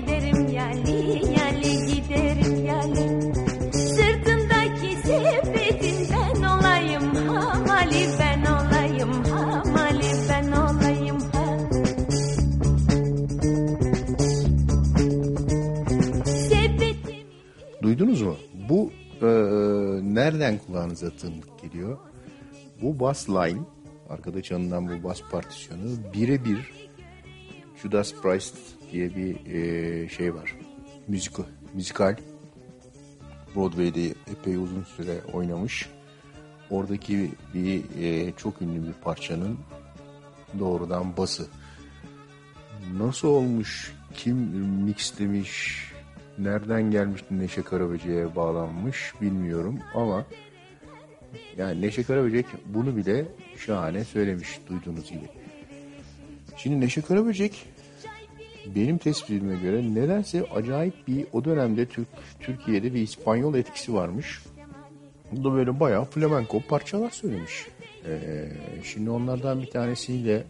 [17.98, 18.36] Duydunuz mu?
[18.68, 18.92] Bu
[19.22, 19.26] e,
[20.14, 21.98] nereden kulağınıza tanıdık geliyor?
[22.82, 23.60] Bu bass line,
[24.08, 25.82] arkada çalınan bu bass partisyonu
[26.14, 26.88] birebir
[27.82, 28.56] Judas Priest
[28.92, 30.56] diye bir e, şey var.
[31.08, 31.32] Müzik,
[31.74, 32.16] müzikal.
[33.54, 35.88] Broadway'de epey uzun süre oynamış.
[36.70, 39.58] Oradaki bir e, çok ünlü bir parçanın
[40.58, 41.46] doğrudan bası.
[42.98, 43.94] Nasıl olmuş?
[44.14, 44.36] Kim
[44.84, 45.95] mixlemiş?
[46.38, 50.24] Nereden gelmiş Neşe Karaböcek'e bağlanmış bilmiyorum ama
[51.56, 53.24] yani Neşe Karaböcek bunu bile
[53.56, 55.28] şahane söylemiş duyduğunuz gibi.
[56.56, 57.66] Şimdi Neşe Karaböcek
[58.74, 62.08] benim tespitime göre nedense acayip bir o dönemde Türk
[62.40, 64.42] Türkiye'de bir İspanyol etkisi varmış.
[65.32, 67.66] Bu da böyle bayağı flamenko parçalar söylemiş.
[68.06, 68.48] Ee,
[68.82, 70.44] şimdi onlardan bir tanesiyle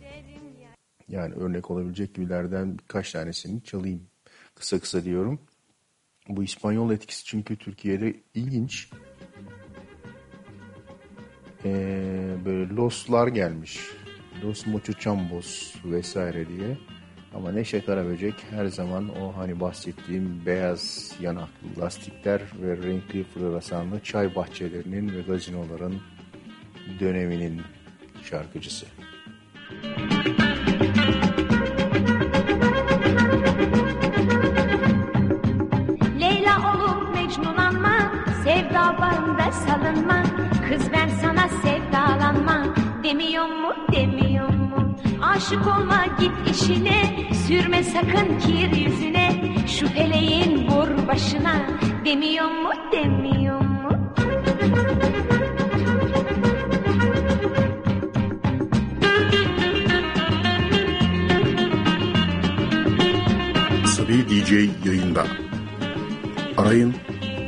[1.08, 4.02] yani örnek olabilecek gibilerden birkaç tanesini çalayım.
[4.54, 5.40] Kısa kısa diyorum.
[6.28, 8.88] Bu İspanyol etkisi çünkü Türkiye'de ilginç.
[11.64, 13.80] Ee, böyle Los'lar gelmiş.
[14.44, 16.78] Los Muchachambos vesaire diye.
[17.34, 24.34] Ama Neşe Karaböcek her zaman o hani bahsettiğim beyaz yanaklı lastikler ve renkli floresanlı çay
[24.34, 25.94] bahçelerinin ve gazinoların
[27.00, 27.62] döneminin
[28.22, 28.86] şarkıcısı.
[29.84, 30.45] Leyla
[43.06, 44.96] demiyor mu demiyor mu?
[45.22, 47.02] Aşık olma git işine.
[47.46, 49.42] Sürme sakın kir yüzüne.
[49.66, 51.66] Şu peleğin vur başına.
[52.04, 53.90] Demiyor mu demiyor mu?
[63.86, 64.52] Sabi DJ
[64.86, 65.26] yayında.
[66.56, 66.94] Arayın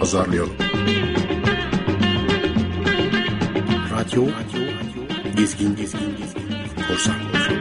[0.01, 0.55] azarlayalım.
[3.91, 4.58] Radyo, Radyo
[5.39, 6.48] gezgin, gezgin, gezgin,
[6.89, 7.55] korsan, korsan.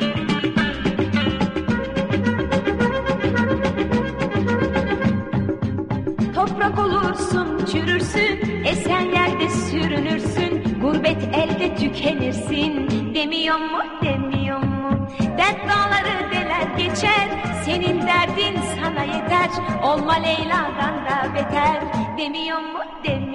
[6.35, 12.89] Toprak olursun, çürürsün, esen yerde sürünürsün, gurbet elde tükenirsin.
[13.15, 15.07] Demiyor mu, demiyor mu?
[15.37, 17.27] Dert dağları deler geçer,
[17.65, 19.49] senin derdin sana yeter.
[19.83, 21.81] Olma Leyla'dan da beter,
[22.17, 23.26] demiyor mu, demiyor mu?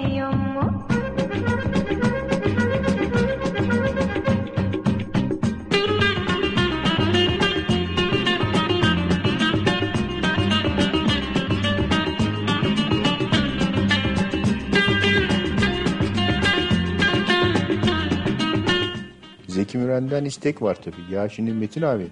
[20.01, 21.13] Müren'den istek var tabii.
[21.13, 22.07] Ya şimdi Metin abi,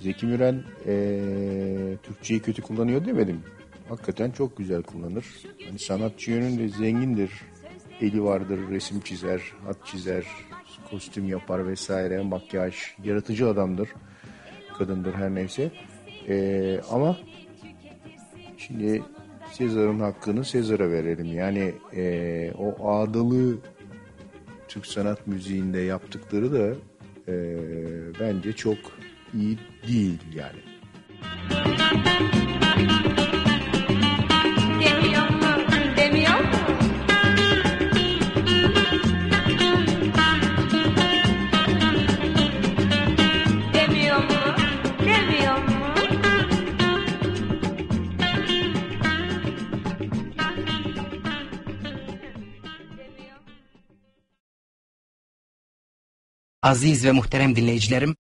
[0.00, 3.40] Zeki Müren eee Türkçeyi kötü kullanıyor demedim.
[3.88, 5.24] Hakikaten çok güzel kullanır.
[5.66, 7.30] Hani sanatçı yönünde zengindir.
[8.00, 10.24] Eli vardır, resim çizer, hat çizer,
[10.90, 12.74] kostüm yapar vesaire, makyaj,
[13.04, 13.88] yaratıcı adamdır.
[14.78, 15.70] Kadındır her neyse.
[16.28, 17.16] Eee, ama
[18.56, 19.02] şimdi
[19.52, 21.32] Sezar'ın hakkını Sezar'a verelim.
[21.34, 23.58] Yani eee, o ağdalı
[24.68, 26.74] Türk sanat müziğinde yaptıkları da
[27.28, 27.34] eee,
[28.20, 28.78] bence çok
[29.34, 30.60] iyi değil yani.
[56.64, 58.16] Aziz ve muhterem dinleyicilerim,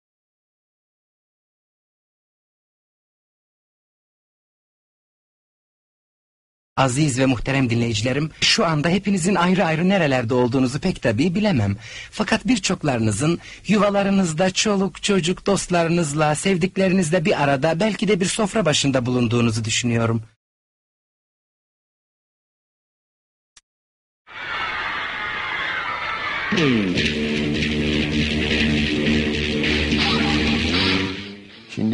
[6.76, 11.76] Aziz ve muhterem dinleyicilerim, şu anda hepinizin ayrı ayrı nerelerde olduğunuzu pek tabii bilemem.
[12.10, 13.38] Fakat birçoklarınızın
[13.68, 20.22] yuvalarınızda çoluk çocuk dostlarınızla, sevdiklerinizle bir arada belki de bir sofra başında bulunduğunuzu düşünüyorum.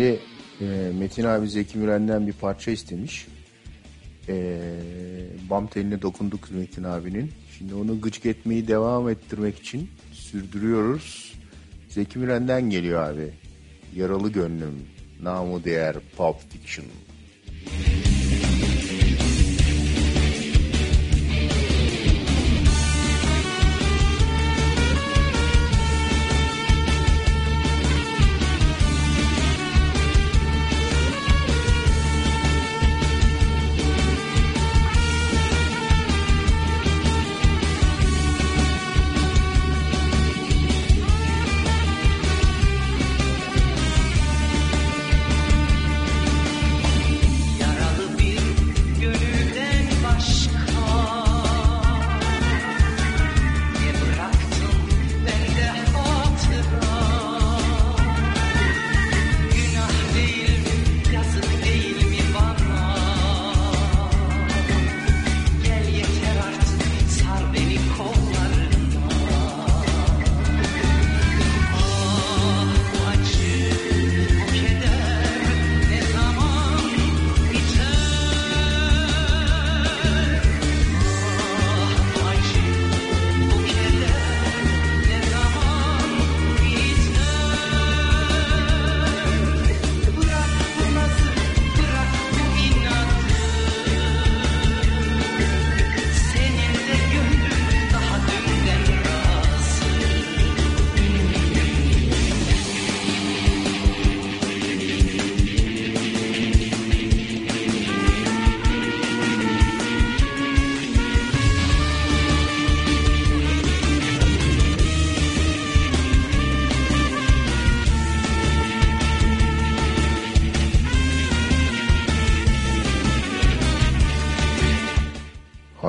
[0.05, 0.21] Şimdi
[0.61, 3.27] e, Metin abi Zeki Müren'den bir parça istemiş.
[4.29, 4.61] E,
[5.51, 7.33] bam teline dokunduk Metin abinin.
[7.59, 11.35] Şimdi onu gıcık etmeyi devam ettirmek için sürdürüyoruz.
[11.89, 13.31] Zeki Müren'den geliyor abi.
[13.97, 14.83] Yaralı Gönlüm,
[15.23, 16.87] namı değer Pulp Fiction.
[16.87, 18.14] Yaralı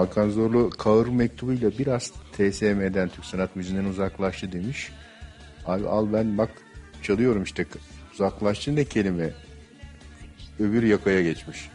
[0.06, 4.91] Hakan Zorlu Kağır mektubuyla biraz TSM'den Türk Sanat Müziği'nden uzaklaştı demiş.
[5.65, 6.49] Abi al ben bak
[7.02, 7.65] çalıyorum işte
[8.14, 9.30] uzaklaştı ne kelime.
[10.60, 11.69] Öbür yakaya geçmiş.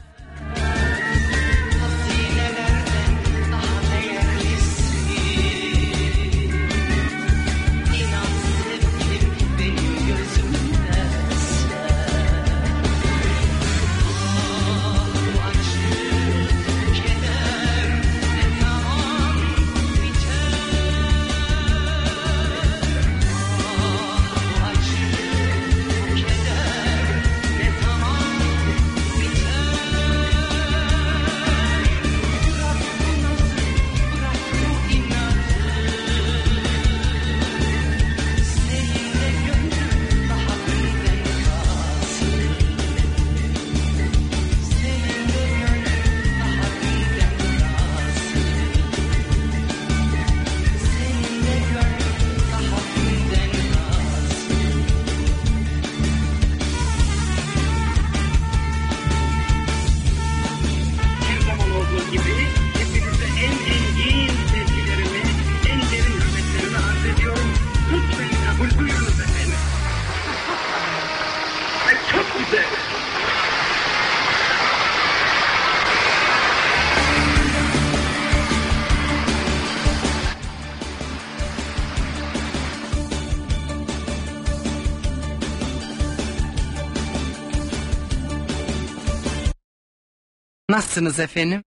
[90.91, 91.65] Nasılsınız efendim?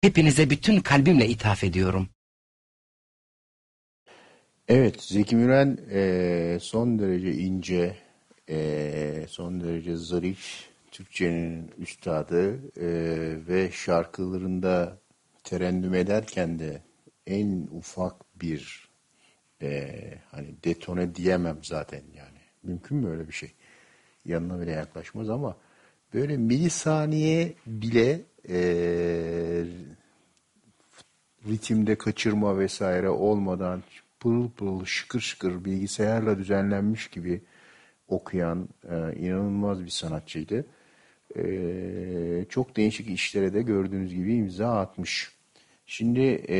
[0.00, 2.08] Hepinize bütün kalbimle ithaf ediyorum.
[4.68, 7.96] Evet, Zeki Müren eee, son derece ince,
[8.48, 14.98] eee, son derece zarif, Türkçenin üstadı eee, ve şarkılarında
[15.44, 16.82] terennüm ederken de
[17.26, 18.88] en ufak bir
[19.62, 22.38] eee, hani detone diyemem zaten yani.
[22.62, 23.52] Mümkün mü öyle bir şey?
[24.24, 25.56] Yanına bile yaklaşmaz ama
[26.14, 29.64] böyle milisaniye bile eee
[31.48, 33.82] ritimde kaçırma vesaire olmadan
[34.20, 37.42] pırıl pırıl şıkır şıkır bilgisayarla düzenlenmiş gibi
[38.08, 40.66] okuyan e, inanılmaz bir sanatçıydı.
[41.36, 45.32] E, çok değişik işlere de gördüğünüz gibi imza atmış.
[45.86, 46.58] Şimdi e,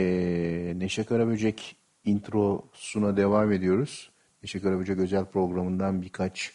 [0.79, 4.11] Neşe Karaböcek introsuna devam ediyoruz.
[4.43, 6.53] Neşe Karaböcek özel programından birkaç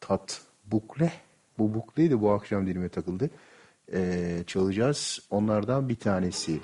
[0.00, 1.12] tat bukle.
[1.58, 3.30] Bu bukleydi bu akşam dilime takıldı.
[3.92, 5.26] E, çalacağız.
[5.30, 6.60] Onlardan bir tanesi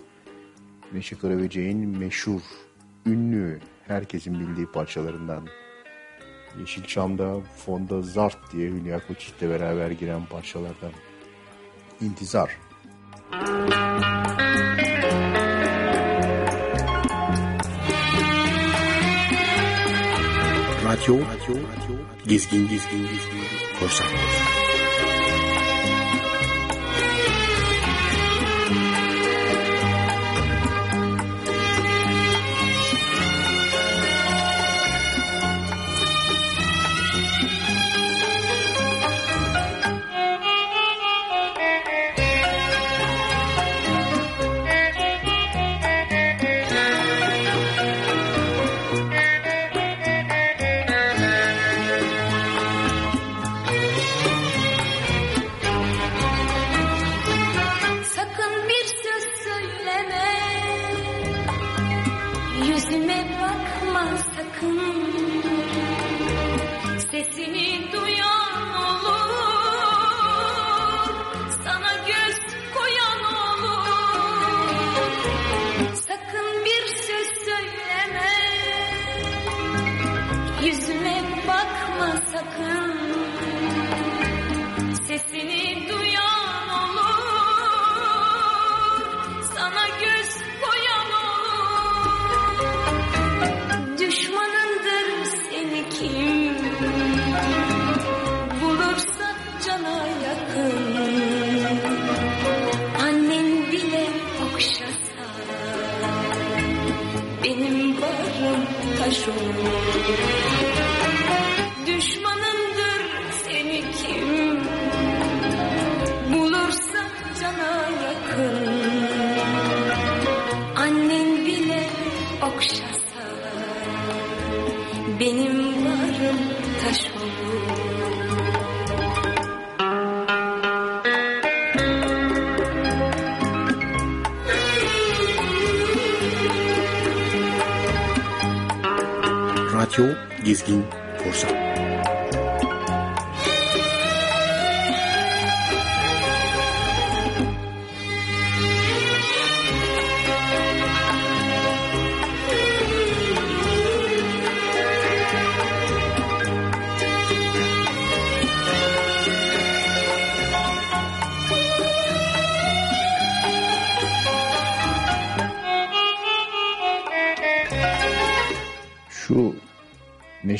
[0.93, 2.41] Neşe Karaböcek'in meşhur,
[3.07, 5.47] ünlü, herkesin bildiği parçalarından.
[6.59, 10.93] Yeşilçam'da fonda Zart diye Hülya Koçyiğit'le beraber giren parçalardan.
[12.01, 12.59] İntizar.
[20.85, 21.57] Radyo, radyo,
[22.27, 23.41] gezgin, gezgin, gezgin,
[23.81, 24.07] korsan.
[24.07, 24.70] Sakın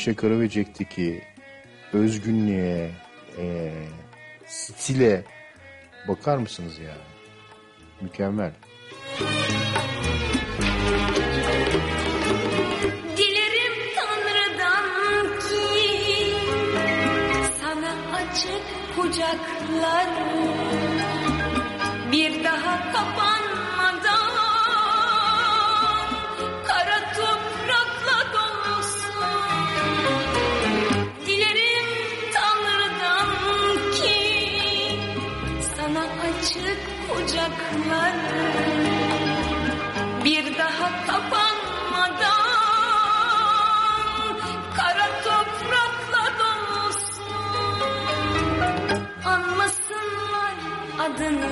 [0.01, 1.21] Neşe Karaböcek'teki
[1.93, 2.91] özgünlüğe,
[3.37, 3.73] e,
[4.47, 5.23] stile
[6.07, 6.97] bakar mısınız ya?
[8.01, 8.51] Mükemmel.
[36.41, 38.13] Açık kucaklar
[40.25, 42.47] bir daha kapanmadan
[44.75, 47.33] kara toprakla dolsun.
[49.25, 50.55] Anmasınlar
[50.99, 51.49] adını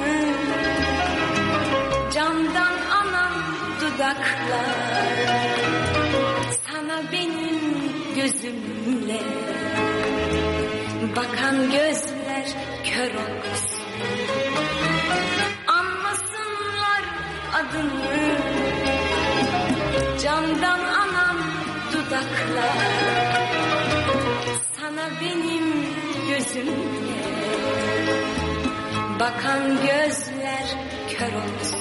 [2.14, 3.34] camdan anan
[3.82, 4.70] dudaklar.
[6.68, 7.60] Sana benim
[8.16, 9.22] gözümle
[11.16, 12.48] bakan gözler
[12.84, 13.69] kör olsun
[17.70, 18.38] adını
[20.24, 21.38] Candan anam
[21.94, 22.78] dudaklar
[24.80, 25.86] Sana benim
[26.30, 27.20] gözümle.
[29.20, 30.78] Bakan gözler
[31.18, 31.80] kör olsun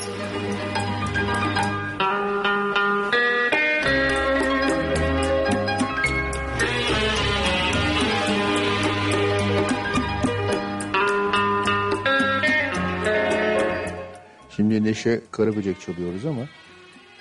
[14.78, 16.48] Şimdi Neşe Karaböcek çalıyoruz ama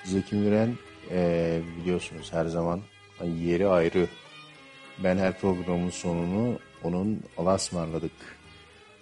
[0.05, 0.75] Zeki Müren
[1.11, 2.81] eee, biliyorsunuz her zaman
[3.43, 4.07] yeri ayrı.
[5.03, 8.11] Ben her programın sonunu onun alasmarladık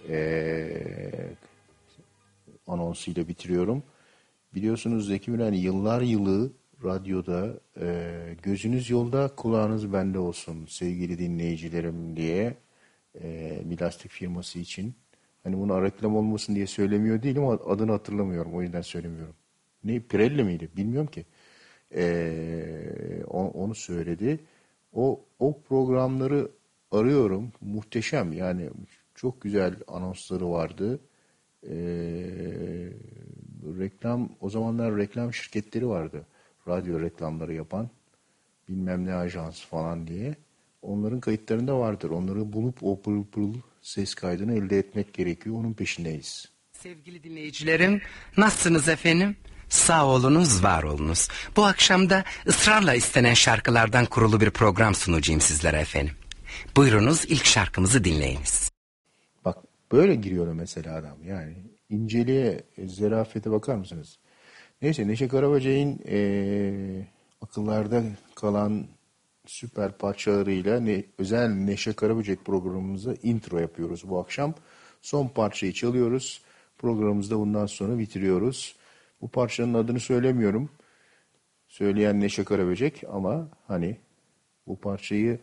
[0.09, 1.29] eee
[2.67, 3.83] anonsuyla bitiriyorum.
[4.55, 6.51] Biliyorsunuz Zeki Müren yıllar yılı
[6.83, 12.53] radyoda eee, gözünüz yolda kulağınız bende olsun sevgili dinleyicilerim diye
[13.23, 14.95] eee, bir lastik firması için.
[15.45, 19.35] Hani bunu reklam olmasın diye söylemiyor değilim ama adını hatırlamıyorum o yüzden söylemiyorum.
[19.85, 21.25] Ne Pirelli miydi bilmiyorum ki.
[21.95, 24.39] Eee, o- onu söyledi.
[24.93, 26.51] O, o programları
[26.91, 27.51] arıyorum.
[27.61, 28.71] Muhteşem yani
[29.15, 31.01] çok güzel anonsları vardı.
[31.63, 32.93] Eee,
[33.79, 36.25] reklam o zamanlar reklam şirketleri vardı.
[36.67, 37.89] Radyo reklamları yapan
[38.69, 40.35] bilmem ne ajans falan diye.
[40.81, 42.09] Onların kayıtlarında vardır.
[42.09, 43.53] Onları bulup o pırıl pırıl
[43.85, 45.55] ses kaydını elde etmek gerekiyor.
[45.55, 46.45] Onun peşindeyiz.
[46.71, 48.01] Sevgili dinleyicilerim,
[48.37, 49.37] nasılsınız efendim?
[49.69, 51.27] Sağ olunuz, var olunuz.
[51.55, 56.13] Bu akşam da ısrarla istenen şarkılardan kurulu bir program sunacağım sizlere efendim.
[56.77, 58.71] Buyurunuz ilk şarkımızı dinleyiniz.
[59.45, 59.57] Bak
[59.91, 61.53] böyle giriyor mesela adam yani
[61.89, 64.19] inceliğe, e, zerafete bakar mısınız?
[64.81, 67.07] Neyse Neşe Karaböcek'in eee,
[67.41, 68.03] akıllarda
[68.35, 68.87] kalan
[69.47, 74.53] süper parçalarıyla ne, özel Neşe Karaböcek programımıza intro yapıyoruz bu akşam.
[75.01, 76.41] Son parçayı çalıyoruz.
[76.77, 78.75] Programımızda bundan sonra bitiriyoruz.
[79.21, 80.69] Bu parçanın adını söylemiyorum.
[81.67, 83.97] Söyleyen Neşe Karaböcek ama hani
[84.67, 85.39] bu parçayı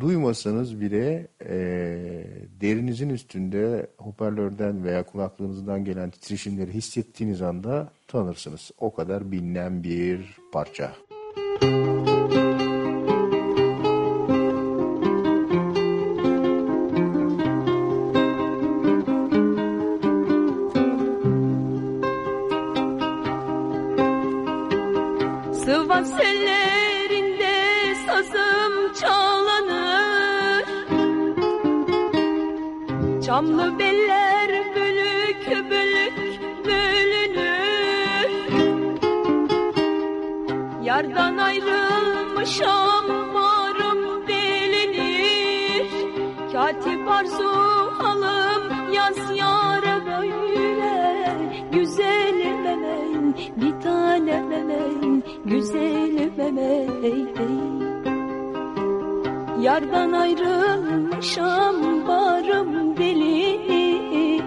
[0.00, 2.26] duymasanız bile eee,
[2.60, 8.70] derinizin üstünde hoparlörden veya kulaklığınızdan gelen titreşimleri hissettiğiniz anda tanırsınız.
[8.78, 10.92] O kadar bilinen bir parça.
[11.60, 12.13] Sıva
[33.34, 36.18] Çamlı beller bölük bölük
[36.64, 38.30] bölünür.
[40.82, 45.90] Yardan ayrılmışam varım delinir.
[46.52, 47.48] Katip arzu
[48.04, 51.36] alım yaz yara böyle
[51.72, 57.84] Güzelim emeğin bir tanem emeğin Güzelim emeğin
[59.60, 64.44] Yardan ayrılmışam varım delinir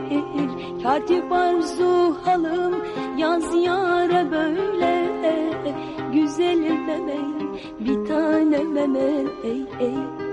[0.84, 2.76] Katip arzu halım
[3.18, 5.08] yaz yara böyle.
[6.14, 10.27] Güzelim emeğin bir tanem emeğin Kul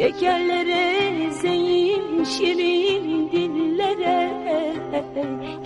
[0.00, 4.30] Şekerlere zeyim şirin dillere.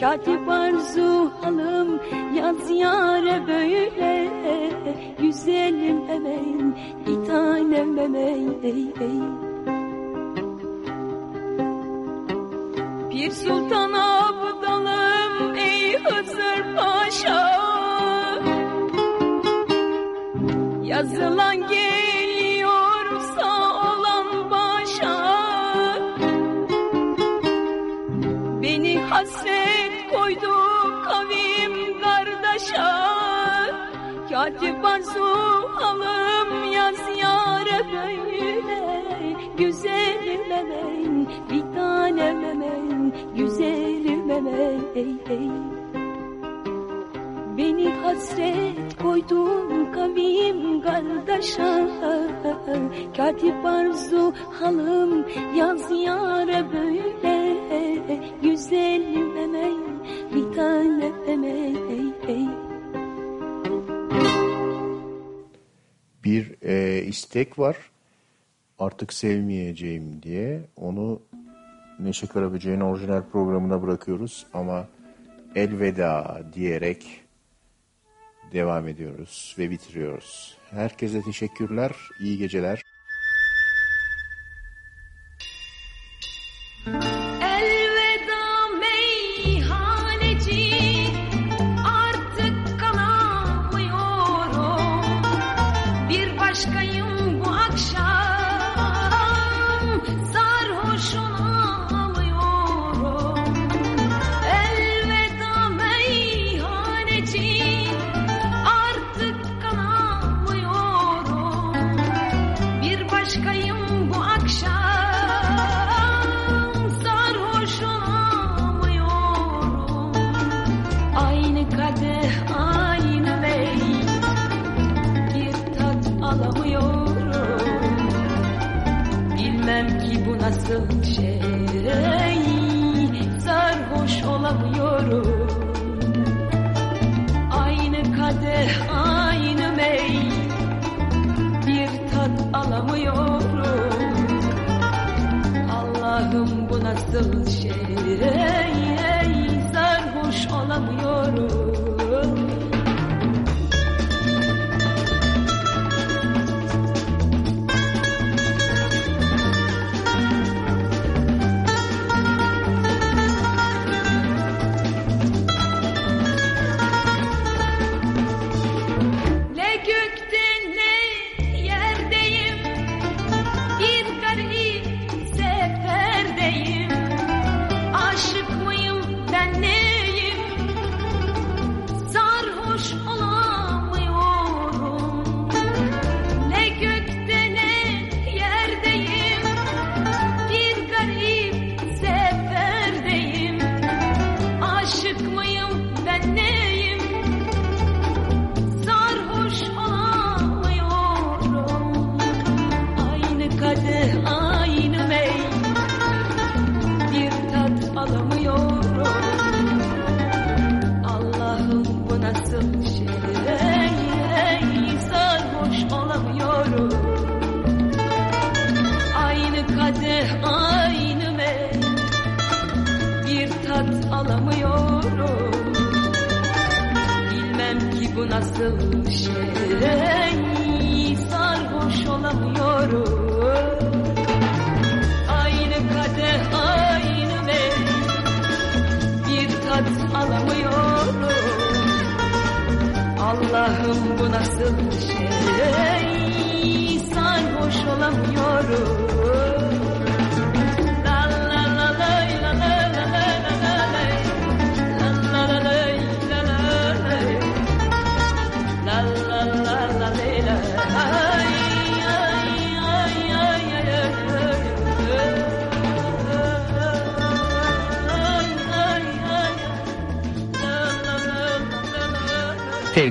[0.01, 2.01] Katip arzu halım
[2.37, 4.31] yaz yare böyle.
[5.21, 8.63] Güzelim emeğin bir tanem emeğin
[13.11, 17.55] Bir sultan abdalım ey Hızır Paşa.
[20.83, 21.94] Yazılan geliyor
[29.15, 30.55] Hasret koydu
[31.05, 32.77] kavim kardeşe.
[34.31, 35.25] Katip arzu
[35.83, 38.81] alım yaz yare böyle.
[39.59, 45.51] Güzelim hemen bir tanem hemen Güzelim hemen ey ey
[47.57, 51.89] Beni hasret koydun kavim kardeşa
[53.17, 55.27] Katip arzu halım
[55.57, 57.44] yaz yare böyle
[58.15, 59.75] be güzelim emel
[60.35, 62.47] bir tane emel ey ey.
[66.25, 67.77] Bir e, istek var
[68.79, 71.23] artık sevmeyeceğim diye onu
[71.99, 74.89] Neşe Karaböcek'in orijinal programına bırakıyoruz ama
[75.55, 77.21] elveda diyerek
[78.53, 80.59] devam ediyoruz ve bitiriyoruz.
[80.71, 82.83] Herkese teşekkürler, iyi geceler.
[86.87, 87.24] Müzik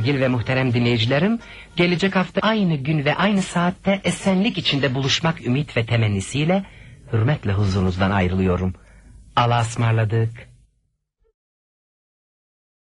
[0.03, 1.39] sevgili ve muhterem dinleyicilerim,
[1.75, 6.63] gelecek hafta aynı gün ve aynı saatte esenlik içinde buluşmak ümit ve temennisiyle
[7.13, 8.73] hürmetle huzurunuzdan ayrılıyorum.
[9.35, 10.52] Allah'a ısmarladık.